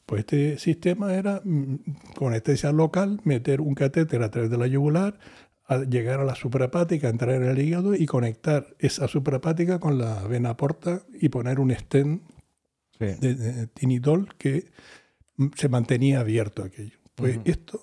[0.07, 1.77] Pues este sistema era, mm,
[2.17, 5.19] con anestesia local, meter un catéter a través de la yugular,
[5.67, 10.23] a llegar a la suprapática, entrar en el hígado y conectar esa suprapática con la
[10.25, 12.23] vena porta y poner un stent
[12.99, 13.07] Sí.
[13.21, 14.71] de, de tinidol que
[15.57, 16.97] se mantenía abierto aquello.
[17.17, 17.81] Pues esto,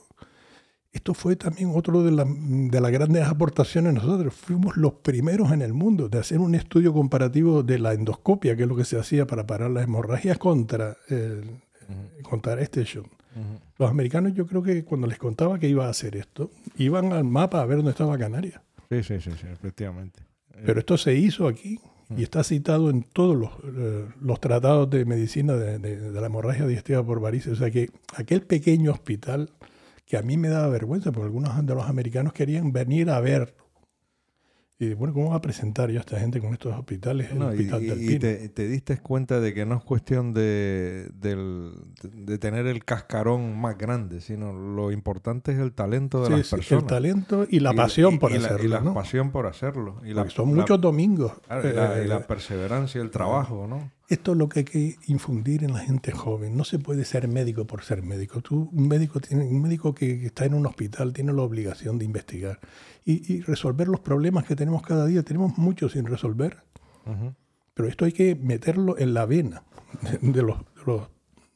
[0.94, 3.94] esto fue también otro de, la- de las grandes aportaciones.
[3.94, 8.56] Nosotros fuimos los primeros en el mundo de hacer un estudio comparativo de la endoscopia,
[8.56, 11.60] que es lo que se hacía para parar las hemorragias contra, el-
[12.24, 13.08] contra este shock.
[13.78, 17.24] Los americanos yo creo que cuando les contaba que iba a hacer esto, iban al
[17.24, 18.62] mapa a ver dónde estaba Canarias.
[18.90, 20.22] Sí, sí, sí, sí, efectivamente.
[20.66, 21.80] Pero esto se hizo aquí
[22.18, 26.28] y está citado en todos los, eh, los tratados de medicina de, de- de la
[26.28, 27.54] hemorragia digestiva por varices.
[27.54, 29.50] O sea que aquel pequeño hospital
[30.06, 33.56] que a mí me daba vergüenza, porque algunos de los americanos querían venir a ver.
[34.84, 37.30] Y bueno, ¿cómo va a presentar yo a esta gente con estos hospitales?
[37.32, 39.84] El No, y, hospital del y- y te, te diste cuenta de que no es
[39.84, 46.22] cuestión de, del- de tener el cascarón más grande, sino lo importante es el talento
[46.24, 46.84] de Sí, las sí, personas.
[46.86, 48.64] el talento y la pasión y- por y hacerlo.
[48.64, 48.94] Y la ¿no?
[48.96, 50.02] pasión por hacerlo.
[50.04, 51.34] Y la, son la- muchos domingos.
[51.46, 53.92] claro, y la, y Eh, la perseverancia, el trabajo, ¿no?
[54.12, 56.57] Esto es lo que hay que infundir en la gente joven.
[56.57, 58.41] No se puede ser médico por ser médico.
[58.41, 62.05] Tú, un médico tiene, un médico que está en un hospital tiene la obligación de
[62.05, 62.59] investigar
[63.05, 65.24] y, y resolver los problemas que tenemos cada día.
[65.24, 66.64] Tenemos muchos sin resolver,
[67.74, 69.64] pero esto hay que meterlo en la vena
[70.01, 71.07] de, de los, de los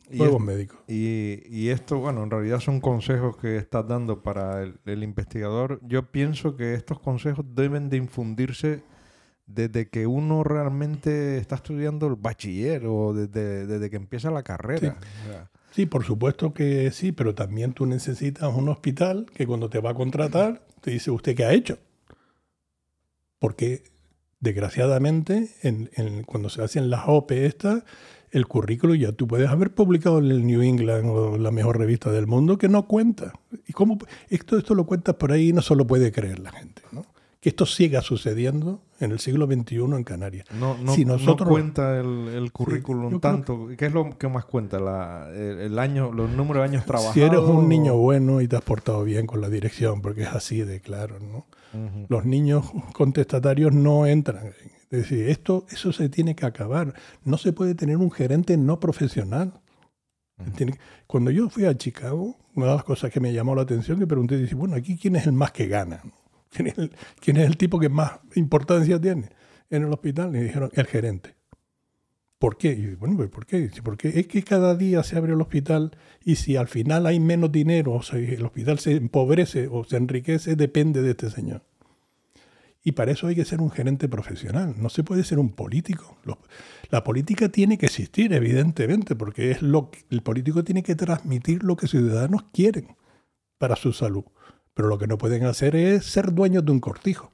[0.10, 0.78] Y nuevos es- médicos.
[0.88, 5.82] Y, y esto, bueno, en realidad son consejos que estás dando para el, el investigador.
[5.84, 8.82] Yo pienso que estos consejos deben de infundirse
[9.48, 14.98] desde que uno realmente está estudiando el bachiller o desde, desde que empieza la carrera.
[15.00, 19.70] O sea, Sí, por supuesto que sí, pero también tú necesitas un hospital que cuando
[19.70, 21.78] te va a contratar te dice usted qué ha hecho.
[23.40, 23.84] Porque
[24.40, 27.84] desgraciadamente en- en- cuando se hacen las OP estas,
[28.32, 32.12] el currículo ya tú puedes haber publicado en el New England o la mejor revista
[32.12, 33.34] del mundo que no cuenta.
[33.68, 33.98] ¿Y cómo
[34.30, 36.82] esto, esto lo cuentas por ahí y no se lo puede creer la gente?
[36.92, 37.06] ¿no?
[37.46, 40.48] Que esto siga sucediendo en el siglo XXI en Canarias.
[40.60, 43.68] no, no, Si no cuenta el, el currículum tanto.
[43.78, 44.80] ¿Qué es lo que más cuenta?
[44.80, 47.14] La, el, el año, los números de años trabajados.
[47.14, 50.30] Si eres un niño bueno y te has portado bien con la dirección, porque es
[50.30, 51.46] así de claro, ¿no?
[52.10, 54.48] Los niños contestatarios no entran
[54.90, 56.96] Es decir, esto, eso se tiene que acabar.
[57.24, 59.54] No se puede tener un gerente no profesional.
[61.06, 64.08] cuando yo fui a Chicago, una de las cosas que me llamó la atención, que
[64.08, 66.02] pregunté, dice, bueno, aquí quién es el más que gana,
[67.20, 69.30] ¿Quién es el, tipo que más importancia tiene
[69.70, 70.36] en el hospital.
[70.36, 71.36] Y dijeron, el gerente.
[72.38, 72.74] ¿Por qué?
[72.74, 73.70] Y bueno, pues, ¿por qué?
[73.84, 75.92] Porque es que cada día se abre el hospital
[76.24, 79.98] y si al final hay menos dinero, o sea, el hospital se empobrece o se
[79.98, 81.64] enriquece, depende de este señor.
[82.84, 86.18] Y para eso hay que ser un gerente profesional, no se puede ser un político.
[86.92, 91.64] La política tiene que existir, evidentemente, porque es lo que, el político tiene que transmitir
[91.64, 92.96] lo que ciudadanos quieren
[93.58, 94.26] para su salud.
[94.76, 97.32] Pero lo que no pueden hacer es ser dueños de un cortijo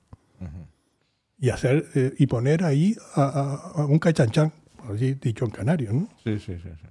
[1.40, 4.54] y hacer eh, y poner ahí a, un cachanchán,
[4.88, 6.08] allí dicho en canario, ¿no?
[6.24, 6.70] Sí, sí, sí.
[6.80, 6.88] sí.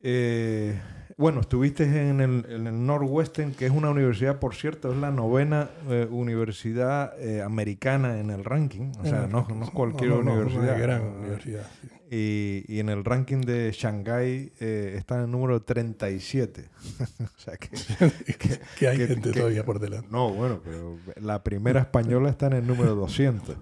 [0.00, 0.80] Eh,
[1.16, 5.70] bueno, estuviste en el, en Northwestern, que es una universidad, por cierto, es la novena
[5.88, 8.92] eh, universidad americana en el ranking.
[9.00, 10.78] O sea, no, es cualquier universidad.
[10.78, 11.66] gran universidad.
[12.10, 16.68] Y, en el ranking de Shanghái está en el número 37.
[17.20, 17.70] o sea que,
[18.78, 20.08] que, hay gente todavía por delante.
[20.10, 23.56] No, bueno, pero la primera española está en el número 200.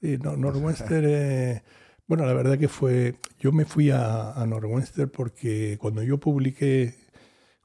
[0.00, 1.62] Sí, no, Northwestern.
[2.12, 4.46] Bueno, la verdad que fue, yo me fui a, a
[5.10, 6.92] porque cuando yo publiqué,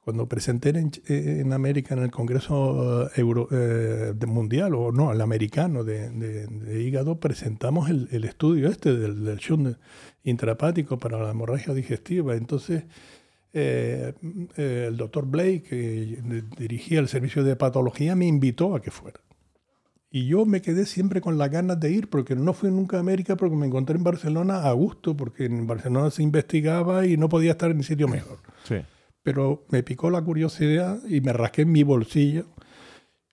[0.02, 5.84] cuando presenté en, América en el Congreso eh, Euro, eh, Mundial, o no, el americano
[5.84, 9.76] de, hígado, presentamos el, estudio este del, del shunt
[10.24, 12.34] intrapático para la hemorragia digestiva.
[12.34, 12.84] Entonces,
[13.52, 14.14] eh,
[14.56, 16.22] el doctor Blake, que
[16.56, 19.20] dirigía el servicio de patología, me invitó a que fuera.
[20.10, 23.00] Y yo me quedé siempre con las ganas de ir, porque no fui nunca a
[23.00, 27.28] América, porque me encontré en Barcelona a gusto, porque en Barcelona se investigaba y no
[27.28, 28.38] podía estar en sitio mejor.
[28.64, 28.76] Sí.
[29.22, 32.46] Pero me picó la curiosidad y me rasqué en mi bolsillo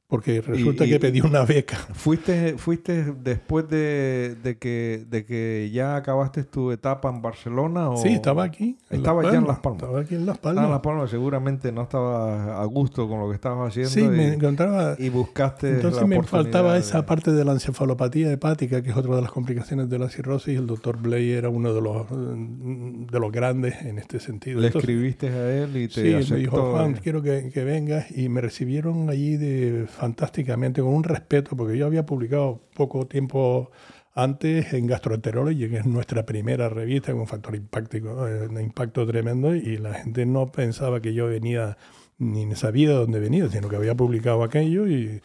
[0.08, 1.78] porque resulta que pedí una beca.
[1.93, 7.89] ¿Fuiste, fuiste después de, que, de que ya acabaste tu etapa en Barcelona?
[7.89, 7.97] O...
[7.97, 8.78] Sí, estaba aquí.
[8.91, 9.82] Estaba ya en Las Palmas.
[9.82, 10.66] Estaba aquí en Las Palmas.
[10.66, 13.89] en Las Palmas, seguramente no estaba a gusto con lo que estabas haciendo.
[13.89, 14.95] Sí, me encontraba.
[14.99, 15.70] Y buscaste.
[15.72, 19.89] Entonces me faltaba esa parte de la encefalopatía hepática, que es otra de las complicaciones
[19.89, 20.56] de la cirrosis.
[20.56, 24.60] El doctor Blay era uno de los, de los grandes en este sentido.
[24.60, 28.16] Le escribiste a él y te Sí, me dijo, Juan, quiero que, que vengas.
[28.16, 33.72] Y me recibieron allí de fantásticamente, con un respeto, porque yo había publicado poco tiempo
[34.14, 39.56] antes en Gastroenterology, que es nuestra primera revista con un factor impacto, eh, impacto tremendo,
[39.56, 41.78] y la gente no pensaba que yo venía,
[42.18, 45.22] ni sabía de dónde venía, sino que había publicado aquello y,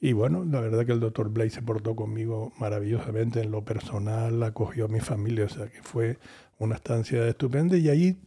[0.00, 4.42] y bueno, la verdad que el doctor Blake se portó conmigo maravillosamente en lo personal,
[4.42, 6.18] acogió a mi familia, o sea que fue
[6.58, 8.18] una estancia estupenda y ahí,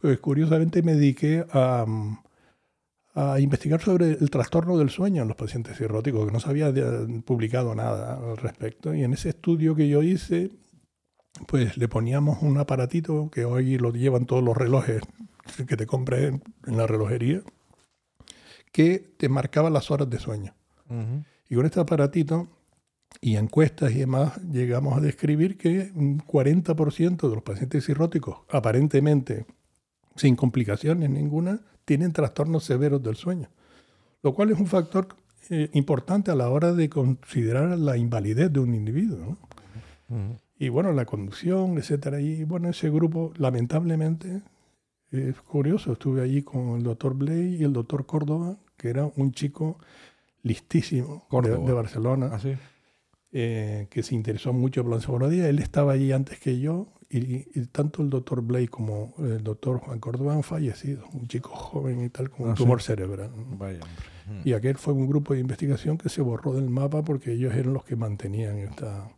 [0.00, 1.86] pues curiosamente me dediqué a,
[3.14, 6.72] a investigar sobre el trastorno del sueño en los pacientes cirróticos, que no se había
[7.24, 8.94] publicado nada al respecto.
[8.94, 10.50] Y en ese estudio que yo hice,
[11.46, 15.02] pues le poníamos un aparatito que hoy lo llevan todos los relojes
[15.66, 17.42] que te compré en la relojería,
[18.72, 20.54] que te marcaba las horas de sueño.
[21.48, 22.48] Y con este aparatito
[23.20, 29.46] y encuestas y demás, llegamos a describir que un 40% de los pacientes cirróticos, aparentemente
[30.16, 33.48] sin complicaciones ninguna, tienen trastornos severos del sueño,
[34.22, 35.08] lo cual es un factor
[35.48, 39.36] eh, importante a la hora de considerar la invalidez de un individuo.
[40.56, 42.20] Y bueno, la conducción, etcétera.
[42.20, 44.40] Y bueno, ese grupo, lamentablemente,
[45.10, 45.94] es curioso.
[45.94, 49.76] Estuve allí con el doctor Blay y el doctor Córdoba, que era un chico
[50.44, 52.38] listísimo de, Barcelona, ¿Ah,
[53.32, 55.48] eh, que se interesó mucho por la.
[55.48, 59.98] Él estaba allí antes que yo y, tanto el doctor Blake como el doctor Juan
[59.98, 61.04] Córdoba han fallecido.
[61.12, 63.30] Un chico joven y tal, con un ah, tumor cerebral.
[64.44, 67.74] Y aquel fue un grupo de investigación que se borró del mapa porque ellos eran
[67.74, 69.10] los que mantenían esta,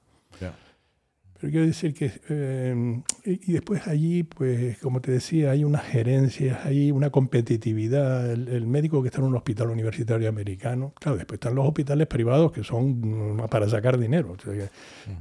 [1.43, 6.64] pero quiero decir que, eh, y, después allí, pues como te decía, hay unas gerencias,
[6.64, 8.30] hay una competitividad.
[8.30, 12.53] El, médico que está en un hospital universitario americano, claro, después están los hospitales privados
[12.53, 14.36] que son para sacar dinero.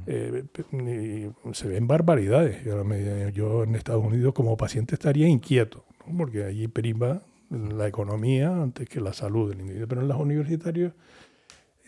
[0.06, 0.44] Eh,
[1.54, 2.64] se ven barbaridades.
[3.34, 5.84] Yo, en Estados Unidos como paciente estaría inquieto,
[6.16, 9.88] porque allí prima la economía antes que la salud del individuo.
[9.88, 10.92] Pero en los universitarios...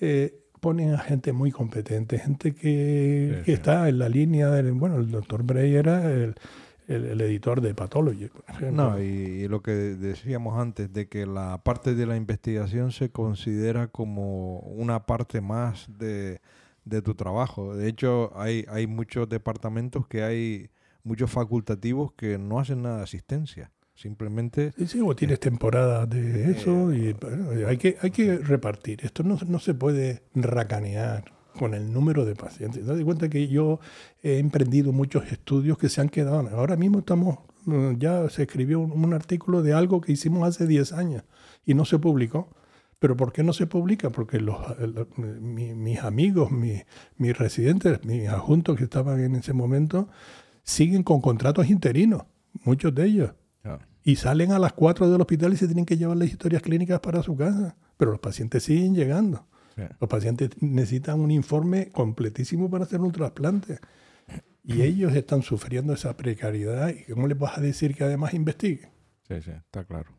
[0.00, 4.72] Eh, ponen a gente muy competente, gente que, está en la línea del...
[4.72, 6.34] Bueno, el doctor Bray era el,
[6.88, 8.30] editor de Pathology.
[8.72, 13.88] No, y, lo que decíamos antes, de que la parte de la investigación se considera
[13.88, 16.40] como una parte más de,
[17.02, 17.76] tu trabajo.
[17.76, 20.70] De hecho, hay, hay muchos departamentos que hay
[21.02, 23.70] muchos facultativos que no hacen nada de asistencia.
[23.94, 24.72] Simplemente...
[24.76, 27.14] Sí, sí, o tienes temporadas de eso y
[27.66, 29.00] hay, que, hay que repartir.
[29.04, 32.86] Esto no, no se puede racanear con el número de pacientes.
[32.86, 33.80] Date cuenta que yo
[34.22, 36.48] he emprendido muchos estudios que se han quedado.
[36.50, 40.92] Ahora mismo estamos, mm, ya se escribió un, artículo de algo que hicimos hace 10
[40.92, 41.22] años
[41.64, 42.48] y no se publicó.
[42.98, 44.10] ¿Pero por qué no se publica?
[44.10, 44.56] Porque los,
[45.18, 46.86] mis amigos, mis,
[47.18, 50.08] mis residentes, mis adjuntos que estaban en ese momento,
[50.62, 52.22] siguen con contratos interinos,
[52.64, 53.30] muchos de ellos.
[54.02, 57.00] Y salen a las 4 del hospital y se tienen que llevar las historias clínicas
[57.00, 57.76] para su casa.
[57.96, 59.46] Pero los pacientes siguen llegando.
[60.00, 63.78] Los pacientes necesitan un informe completísimo para hacer un trasplante.
[64.62, 66.88] Y ellos están sufriendo esa precariedad.
[66.90, 68.90] ¿Y cómo les vas a decir que además investiguen?
[69.28, 70.10] Sí, sí, está claro.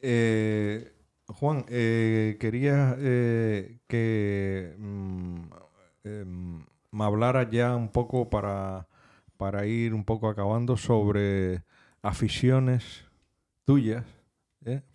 [0.00, 0.92] Eh,
[1.26, 5.40] Juan, eh, quería eh, que mm,
[6.04, 8.86] em, me hablara ya un poco para,
[9.36, 11.64] para ir un poco acabando sobre
[12.06, 13.04] aficiones
[13.64, 14.04] tuyas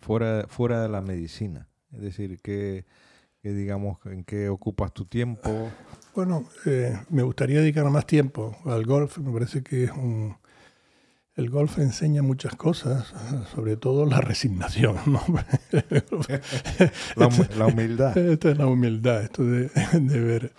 [0.00, 1.68] fuera, fuera de la medicina.
[1.92, 2.84] Es decir, que
[3.42, 5.68] que digamos, en qué ocupas tu tiempo.
[6.14, 9.18] Bueno, eh, me gustaría dedicar más tiempo al golf.
[9.18, 10.36] Me parece que es un,
[11.34, 13.12] el golf enseña muchas cosas,
[13.52, 14.96] sobre todo la resignación.
[17.16, 18.16] la, humildad.
[18.16, 19.70] Esto es la humildad, esto de,
[20.20, 20.52] ver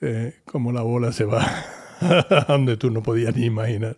[0.00, 1.46] eh, cómo la bola se va
[2.48, 3.96] donde tú no podías ni imaginar.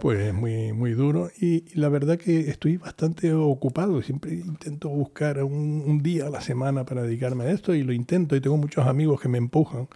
[0.00, 1.30] Pues es muy, muy duro.
[1.40, 4.02] Y, la verdad que estoy bastante ocupado.
[4.02, 8.36] Siempre intento buscar un, día a la semana para dedicarme a esto y lo intento
[8.36, 9.88] y tengo muchos amigos que me empujan.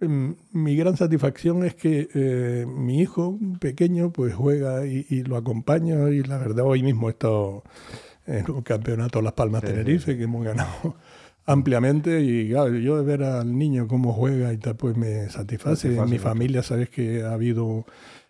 [0.00, 6.08] Em, mi gran satisfacción es que eh, mi hijo pequeño pues juega y, lo acompaño
[6.08, 7.62] y la verdad hoy mismo he estado
[8.26, 10.96] en un campeonato Las Palmas Tenerife que hemos ganado
[11.46, 15.96] ampliamente y claro, yo de ver al niño cómo juega y tal, pues me satisface.
[15.96, 17.86] En mi familia sabes que ha habido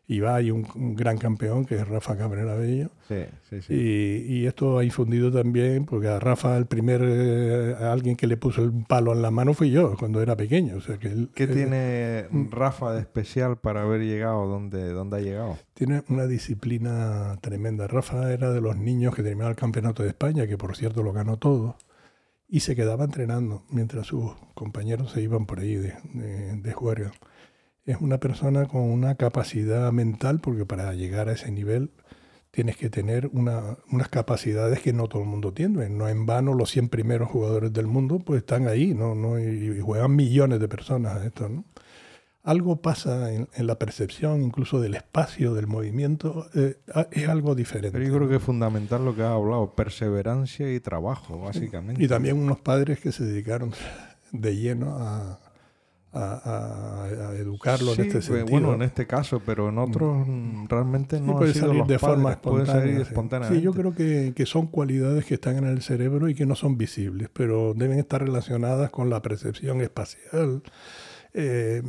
[0.09, 2.91] y va hay un, gran campeón que es Rafa Cabrera Bello.
[3.09, 3.75] Sí, sí, sí.
[3.75, 8.37] Y, y, esto ha infundido también, porque a Rafa el primer, eh, alguien que le
[8.37, 10.77] puso el palo en la mano fui yo cuando era pequeño.
[10.77, 12.51] O sea que ¿Qué tiene mm.
[12.51, 15.59] Rafa de especial para haber llegado donde, donde ha llegado?
[15.75, 17.89] Tiene una disciplina tremenda.
[17.89, 21.13] Rafa era de los niños que terminaba el campeonato de España, que por cierto lo
[21.13, 21.77] ganó todo
[22.49, 25.95] y se quedaba entrenando mientras sus compañeros se iban por ahí de,
[26.57, 27.13] de, juerga.
[27.85, 31.91] Es una persona con una capacidad mental, porque para llegar a ese nivel
[32.51, 35.91] tienes que tener una, unas capacidades que no todo el mundo tiene.
[35.91, 39.15] No en vano los 100 primeros jugadores del mundo pues están ahí ¿no?
[39.15, 39.39] ¿no?
[39.39, 41.49] y, juegan millones de personas a esto.
[41.49, 41.65] ¿no?
[42.47, 46.79] Algo pasa en, la percepción incluso del espacio, del movimiento, eh,
[47.11, 47.91] es algo diferente.
[47.91, 52.03] Pero yo creo que es fundamental lo que has hablado, perseverancia y trabajo, básicamente.
[52.03, 53.73] Y también unos padres que se dedicaron
[54.31, 55.41] de lleno a,
[57.37, 58.47] educarlo en este pues, sentido.
[58.47, 60.67] Bueno, en este caso, pero en otros mm.
[60.69, 63.51] realmente no puede salir de forma espontánea.
[63.51, 63.61] Sí.
[63.61, 66.79] yo creo que, que, son cualidades que están en el cerebro y que no son
[66.79, 70.63] visibles, pero deben estar relacionadas con la percepción espacial.
[71.35, 71.83] Eh,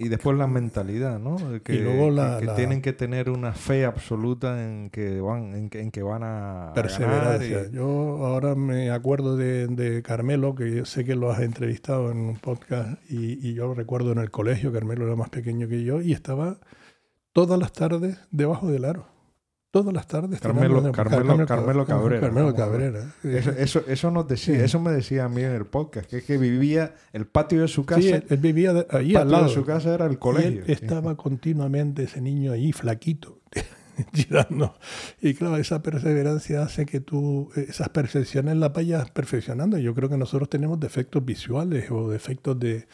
[0.00, 1.36] y después la mentalidad, ¿no?
[1.36, 6.02] Que, que, tienen que tener una fe absoluta en que van, en que, en que
[6.02, 6.72] van a.
[6.74, 7.70] Perseverancia.
[7.70, 7.84] Yo
[8.24, 12.98] ahora me acuerdo de, de, Carmelo, que sé que lo has entrevistado en un podcast,
[13.10, 16.58] y, y yo recuerdo en el colegio, Carmelo era más pequeño que yo, y estaba
[17.34, 19.19] todas las tardes debajo del aro
[19.70, 20.40] todas las tardes.
[20.40, 22.20] Carmelo, Carmelo, Carmelo, Cabrera.
[22.20, 23.14] Carmelo Cabrera.
[23.22, 26.24] Eso, eso, eso, nos decía, eso me decía a mí en el podcast, que es
[26.24, 28.00] que vivía el patio de su casa.
[28.00, 30.62] Sí, él vivía ahí al lado de su casa era el colegio.
[30.66, 33.40] Y estaba continuamente ese niño ahí flaquito.
[34.14, 34.74] girando.
[35.20, 39.78] Y claro, esa perseverancia hace que tú esas percepciones las vayas perfeccionando.
[39.78, 42.86] Yo creo que nosotros tenemos defectos visuales o defectos de,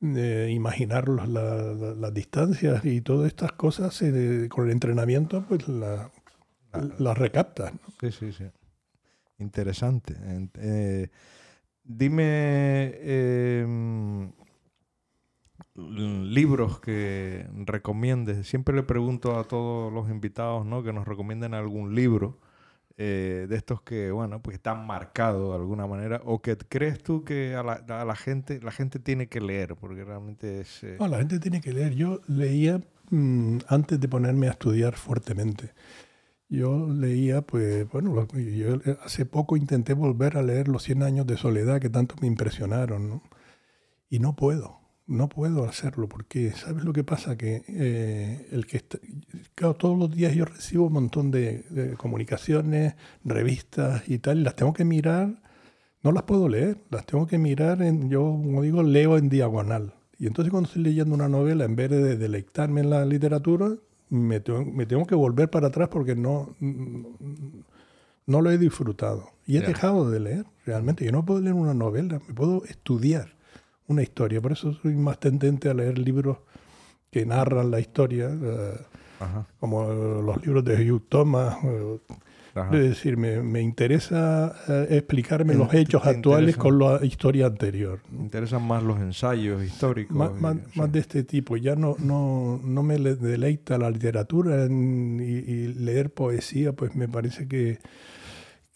[0.00, 6.10] de imaginar las distancias y todas estas cosas eh, con el entrenamiento pues la,
[6.98, 7.72] las recaptas.
[8.00, 8.44] Sí, sí, sí.
[9.38, 10.16] Interesante.
[10.58, 11.08] Eh,
[11.82, 14.32] dime em,
[15.74, 18.46] libros que recomiendes.
[18.46, 20.82] Siempre le pregunto a todos los invitados ¿no?
[20.82, 22.38] que nos recomienden algún libro
[22.96, 27.24] eh, de estos que, bueno, pues están marcados de alguna manera, o que crees tú
[27.24, 30.86] que a la, gente, la gente tiene que leer, porque realmente es...
[31.00, 31.94] No, la gente tiene que leer.
[31.96, 35.72] Yo leía mm, antes de ponerme a estudiar fuertemente.
[36.54, 41.36] Yo leía, pues, bueno, yo hace poco intenté volver a leer Los 100 años de
[41.36, 43.22] soledad que tanto me impresionaron, ¿no?
[44.08, 47.36] Y no puedo, no puedo hacerlo porque, ¿sabes lo que pasa?
[47.36, 48.84] Que eh, el que
[49.54, 52.94] claro, todos los días yo recibo un montón de, comunicaciones,
[53.24, 55.42] revistas y tal, y las tengo que mirar,
[56.02, 59.94] no las puedo leer, las tengo que mirar, en, yo, como digo, leo en diagonal.
[60.18, 63.72] Y entonces cuando estoy leyendo una novela, en vez de deleitarme en la literatura,
[64.08, 66.54] me tengo, me tengo que volver para atrás porque no,
[68.26, 69.30] no lo he disfrutado.
[69.46, 71.04] Y he dejado de leer, realmente.
[71.04, 73.34] Yo no puedo leer una novela, me puedo estudiar
[73.86, 74.40] una historia.
[74.40, 76.38] Por eso soy más tendente a leer libros
[77.10, 78.80] que narran la historia, eh,
[79.60, 81.56] como los libros de Hugh Thomas.
[82.56, 88.00] Eh, es decir, me, interesa eh, explicarme los hechos actuales con la historia anterior.
[88.10, 90.16] Me interesan más los ensayos históricos.
[90.16, 91.56] Más, de este tipo.
[91.56, 97.78] Ya no, no, no me deleita la literatura y leer poesía, pues me parece que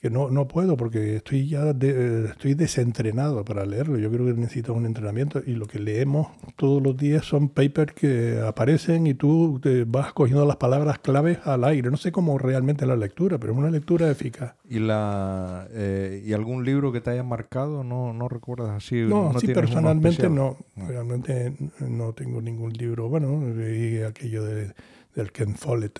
[0.00, 3.98] que no, no puedo porque estoy ya estoy desentrenado para leerlo.
[3.98, 7.94] Yo creo que necesito un entrenamiento y lo que leemos todos los días son papers
[7.94, 11.90] que aparecen y tú te vas cogiendo las palabras claves al aire.
[11.90, 14.54] No sé cómo realmente la lectura, pero es una lectura eficaz.
[14.68, 17.82] ¿Y, la, eh, ¿y algún libro que te haya marcado?
[17.82, 19.02] ¿No, no recuerdas así?
[19.02, 20.58] No, sí, personalmente no.
[20.76, 23.08] Realmente no tengo ningún libro.
[23.08, 24.74] Bueno, leí aquello de,
[25.16, 25.98] del Ken Follett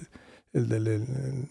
[0.53, 1.05] el del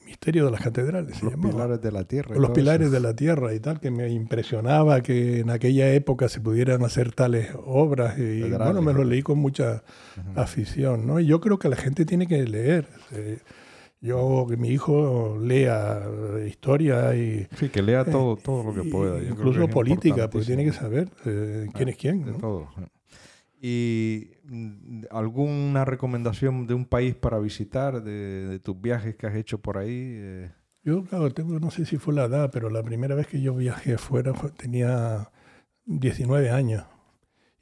[0.06, 1.22] misterio de las catedrales.
[1.22, 2.36] Los pilares de la tierra.
[2.36, 6.42] Los pilares de la tierra y tal, que me impresionaba que en aquella época se
[6.42, 8.18] pudieran hacer tales obras.
[8.18, 9.84] Y bueno, me lo leí con mucha
[10.36, 11.06] afición.
[11.06, 11.20] ¿no?
[11.20, 12.88] Y yo creo que la gente tiene que leer.
[13.12, 13.40] Eh,
[14.00, 16.04] yo, que mi hijo lea
[16.48, 17.48] historia y...
[17.58, 19.22] Sí, que lea todo, todo lo que pueda.
[19.24, 22.26] incluso política, pues tiene que saber eh, quién es quién.
[22.26, 22.68] De todo.
[23.60, 24.37] ¿Y
[25.12, 29.90] alguna recomendación de un país para visitar, de, tus viajes que has hecho por ahí?
[29.92, 30.52] Eh?
[30.84, 33.56] Yo, claro, tengo, no sé si fue la edad, pero la primera vez que yo
[33.56, 35.32] viajé afuera tenía
[35.86, 36.86] 19 años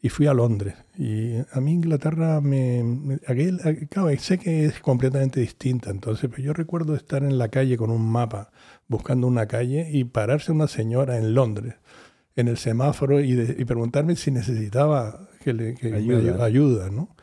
[0.02, 0.76] y fui a Londres.
[0.98, 3.20] Y a mí Inglaterra me...
[3.28, 7.78] aquel, claro, sé que es completamente distinta, entonces, pero yo recuerdo estar en la calle
[7.78, 8.52] con un mapa
[8.88, 11.76] buscando una calle y pararse una señora en Londres
[12.36, 16.90] en el semáforo y, y preguntarme si necesitaba que le ayuda.
[16.90, 17.16] ¿no?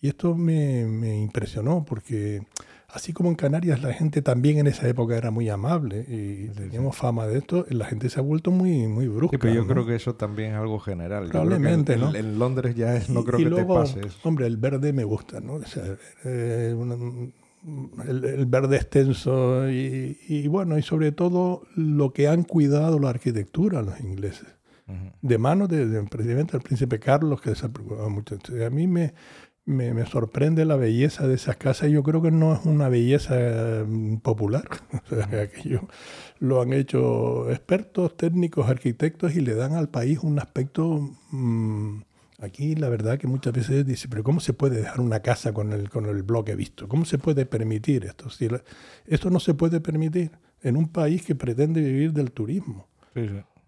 [0.00, 2.42] Y esto me, me, impresionó porque
[2.88, 6.96] así como en Canarias la gente también en esa época era muy amable y teníamos
[6.96, 9.38] fama de esto, la gente se ha vuelto muy, muy brusca.
[9.38, 11.28] pero yo creo que eso también es algo general.
[11.28, 12.14] Probablemente, ¿no?
[12.14, 14.18] En, Londres ya es, no creo que te pase eso.
[14.22, 15.60] Hombre, el verde me gusta, ¿no?
[16.24, 16.76] Eh,
[18.06, 23.82] el, verde extenso y, y, bueno, y sobre todo lo que han cuidado la arquitectura
[23.82, 24.55] los ingleses
[25.20, 28.36] de manos del de, presidente, del príncipe Carlos, que se preocupaba mucho.
[28.64, 29.14] a mí me,
[29.64, 31.90] me, sorprende la belleza de esas casas.
[31.90, 34.64] Yo creo que no es una belleza mm, popular.
[35.10, 35.88] o
[36.38, 41.10] lo han hecho expertos, técnicos, arquitectos y le dan al país un aspecto...
[41.30, 42.02] Mm,
[42.38, 45.72] aquí la verdad que muchas veces dice, pero ¿cómo se puede dejar una casa con
[45.72, 46.88] el, con el bloque visto?
[46.88, 48.30] ¿Cómo se puede permitir esto?
[48.30, 48.48] Si
[49.06, 50.32] esto no se puede permitir
[50.62, 52.88] en un país que pretende vivir del turismo.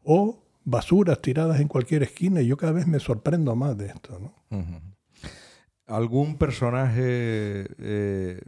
[0.05, 4.19] O basuras tiradas en cualquier esquina y yo cada vez me sorprendo más de esto.
[4.21, 4.35] ¿no?
[5.87, 8.41] ¿Algún personaje eh,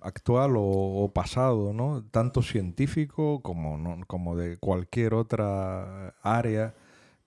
[0.00, 2.04] actual o, pasado, ¿no?
[2.10, 6.74] tanto científico como, como de cualquier otra área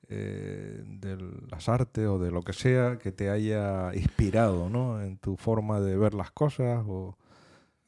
[0.07, 1.17] eh, de
[1.49, 5.01] las artes o de lo que sea que te haya inspirado ¿no?
[5.01, 6.86] en tu forma de ver las cosas?
[6.88, 7.17] O...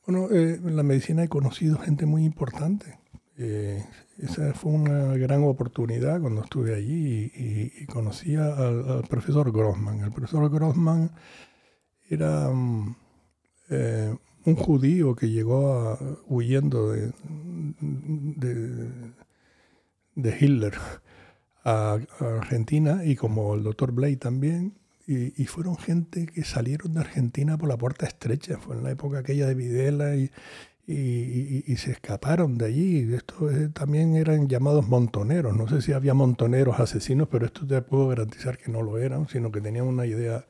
[0.06, 3.03] Bueno, eh, en la medicina he conocido gente muy importante
[3.38, 3.84] eh,
[4.20, 10.02] esa fue una gran oportunidad cuando estuve allí y, conocí al, profesor Grossman.
[10.02, 11.12] El profesor Grossman
[12.10, 12.96] era mm,
[13.70, 14.16] eh,
[14.46, 17.12] un judío que llegó huyendo de,
[20.16, 20.74] de, Hitler
[21.64, 24.78] a, Argentina y como el doctor Blay también.
[25.06, 28.58] Y, fueron gente que salieron de Argentina por la puerta estrecha.
[28.58, 30.32] Fue en la época aquella de Videla y,
[30.86, 33.14] y, se escaparon de allí.
[33.14, 35.56] Estos eh, también eran llamados montoneros.
[35.56, 39.28] No sé si había montoneros asesinos, pero esto te puedo garantizar que no lo eran,
[39.30, 40.46] sino que tenían una idea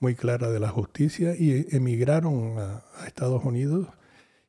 [0.00, 3.88] muy clara de la justicia y emigraron a, Estados Unidos.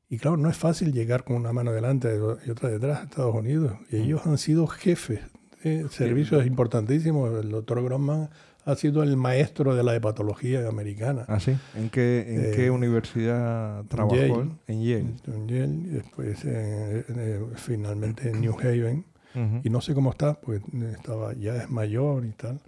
[0.10, 2.10] Y claro, no es fácil llegar con una mano delante
[2.45, 3.73] y otra detrás a Estados Unidos.
[3.91, 5.22] Y ellos han sido jefes
[5.64, 7.43] de servicios importantísimos.
[7.43, 8.30] El doctor Grossman
[8.65, 11.26] ha sido el maestro de la hepatología americana.
[11.27, 11.56] ¿Ah, sí?
[11.76, 14.48] ¿En qué, en qué eh, universidad trabajó?
[14.68, 15.14] En Yale.
[15.27, 16.45] En Yale, y después
[17.56, 19.06] finalmente en New Haven.
[19.64, 20.61] Y no sé cómo está, pues
[20.91, 22.60] estaba, ya es mayor y tal.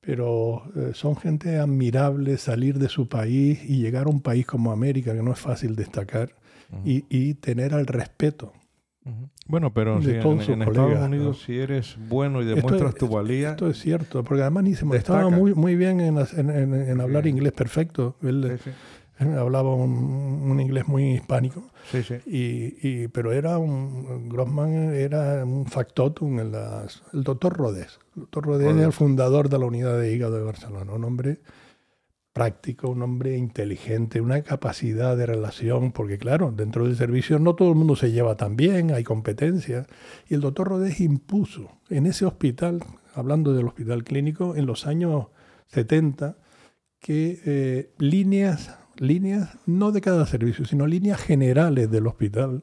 [0.00, 4.72] Pero eh, son gente admirable salir de su país y llegar a un país como
[4.72, 6.34] América, que no es fácil destacar,
[6.84, 8.52] y, y tener el respeto
[9.48, 13.50] bueno, pero si en, Estados Unidos, si eres bueno y demuestras tu valía.
[13.50, 18.16] Esto es cierto, porque además ni se estaba muy, muy bien en, hablar inglés perfecto.
[18.22, 18.58] Él,
[19.18, 21.64] hablaba un, inglés muy hispánico.
[21.90, 22.16] Sí, sí.
[22.26, 24.28] Y, pero era un.
[24.28, 26.40] Grossman era un factotum.
[26.40, 28.00] En las, el doctor Rodés.
[28.16, 30.92] El doctor Rodés, era el fundador de la unidad de hígado de Barcelona.
[30.92, 31.38] Un hombre
[32.38, 37.70] práctico, un hombre inteligente, una capacidad de relación, porque claro, dentro del servicio no todo
[37.70, 39.88] el mundo se lleva tan bien, hay competencia.
[40.28, 45.26] Y el doctor Rodés impuso en ese hospital, hablando del hospital clínico, en los años
[45.66, 46.36] 70,
[47.00, 52.62] que eh, líneas, líneas no de cada servicio, sino líneas generales del hospital,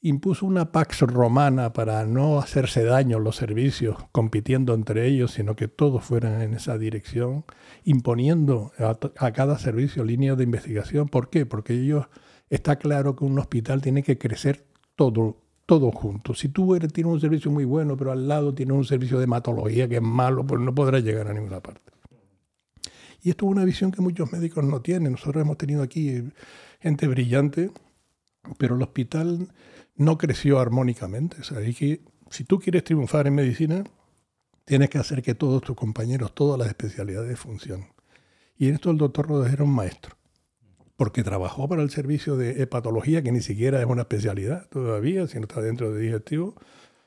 [0.00, 5.68] impuso una pax romana para no hacerse daño los servicios compitiendo entre ellos, sino que
[5.68, 7.44] todos fueran en esa dirección,
[7.84, 11.08] imponiendo a, cada servicio líneas de investigación.
[11.08, 11.46] ¿Por qué?
[11.46, 12.06] Porque ellos
[12.48, 14.64] está claro que un hospital tiene que crecer
[14.94, 16.34] todo, todo junto.
[16.34, 19.24] Si tú eres, tienes un servicio muy bueno, pero al lado tienes un servicio de
[19.24, 21.92] hematología que es malo, pues no podrás llegar a ninguna parte.
[23.20, 25.12] Y esto es una visión que muchos médicos no tienen.
[25.12, 26.22] Nosotros hemos tenido aquí
[26.80, 27.72] gente brillante,
[28.58, 29.48] pero el hospital
[29.98, 31.36] no creció armónicamente.
[31.42, 32.00] O que
[32.30, 33.84] si tú quieres triunfar en medicina,
[34.64, 37.88] tienes que hacer que todos tus compañeros, todas las especialidades funcionen.
[38.56, 40.16] Y en esto el doctor Rodríguez era un maestro,
[40.96, 45.42] porque trabajó para el servicio de hepatología, que ni siquiera es una especialidad todavía, sino
[45.42, 46.54] está dentro de digestivo.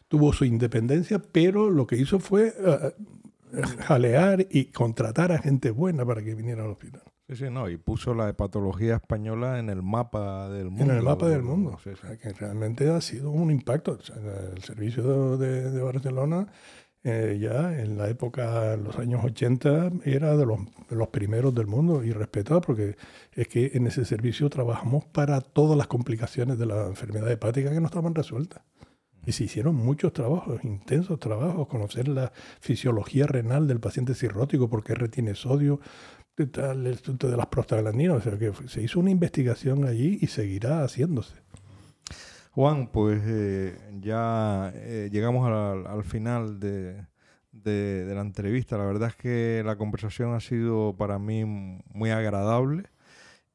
[0.07, 2.95] Tuvo su independencia, pero lo que hizo fue eh,
[3.53, 7.03] eh, jalear y contratar a gente buena para que viniera al hospital.
[7.31, 10.83] Sí, sí, no, y puso la hepatología española en el mapa del mundo.
[10.83, 11.77] En el mapa del mundo.
[11.77, 13.97] O sea, que realmente ha sido un impacto.
[14.53, 16.47] el servicio de, Barcelona,
[17.05, 20.59] eh, ya en la época, en los años 80, era de los,
[20.89, 22.97] de los primeros del mundo y respetado, porque
[23.31, 27.79] es que en ese servicio trabajamos para todas las complicaciones de la enfermedad hepática que
[27.79, 28.61] no estaban resueltas.
[29.25, 34.83] Y se hicieron muchos trabajos, intensos trabajos, conocer la fisiología renal del paciente cirrótico, por
[34.83, 35.79] qué retiene sodio,
[36.37, 38.17] el asunto de las prostaglandinas.
[38.17, 41.35] O sea que se hizo una investigación allí y seguirá haciéndose.
[42.51, 47.05] Juan, pues eh, ya eh, llegamos al, final de,
[47.63, 48.77] la entrevista.
[48.77, 52.89] La verdad es que la conversación ha sido para mí muy agradable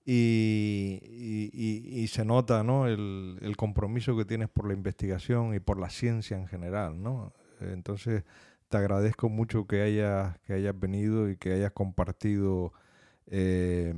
[0.07, 2.86] y, se nota ¿no?
[2.86, 7.03] el, el, compromiso que tienes por la investigación y por la ciencia en general.
[7.03, 7.35] ¿no?
[7.61, 8.24] Entonces,
[8.68, 12.72] te agradezco mucho que hayas, que hayas venido y que hayas compartido
[13.28, 13.94] eh,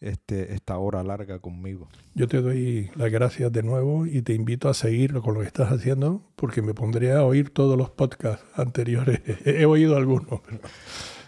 [0.00, 1.88] este, esta hora larga conmigo.
[2.14, 5.46] Yo te doy las gracias de nuevo y te invito a seguir con lo que
[5.46, 9.20] estás haciendo porque me pondré a oír todos los podcasts anteriores.
[9.44, 10.40] He oído algunos.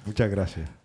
[0.06, 0.79] Muchas gracias.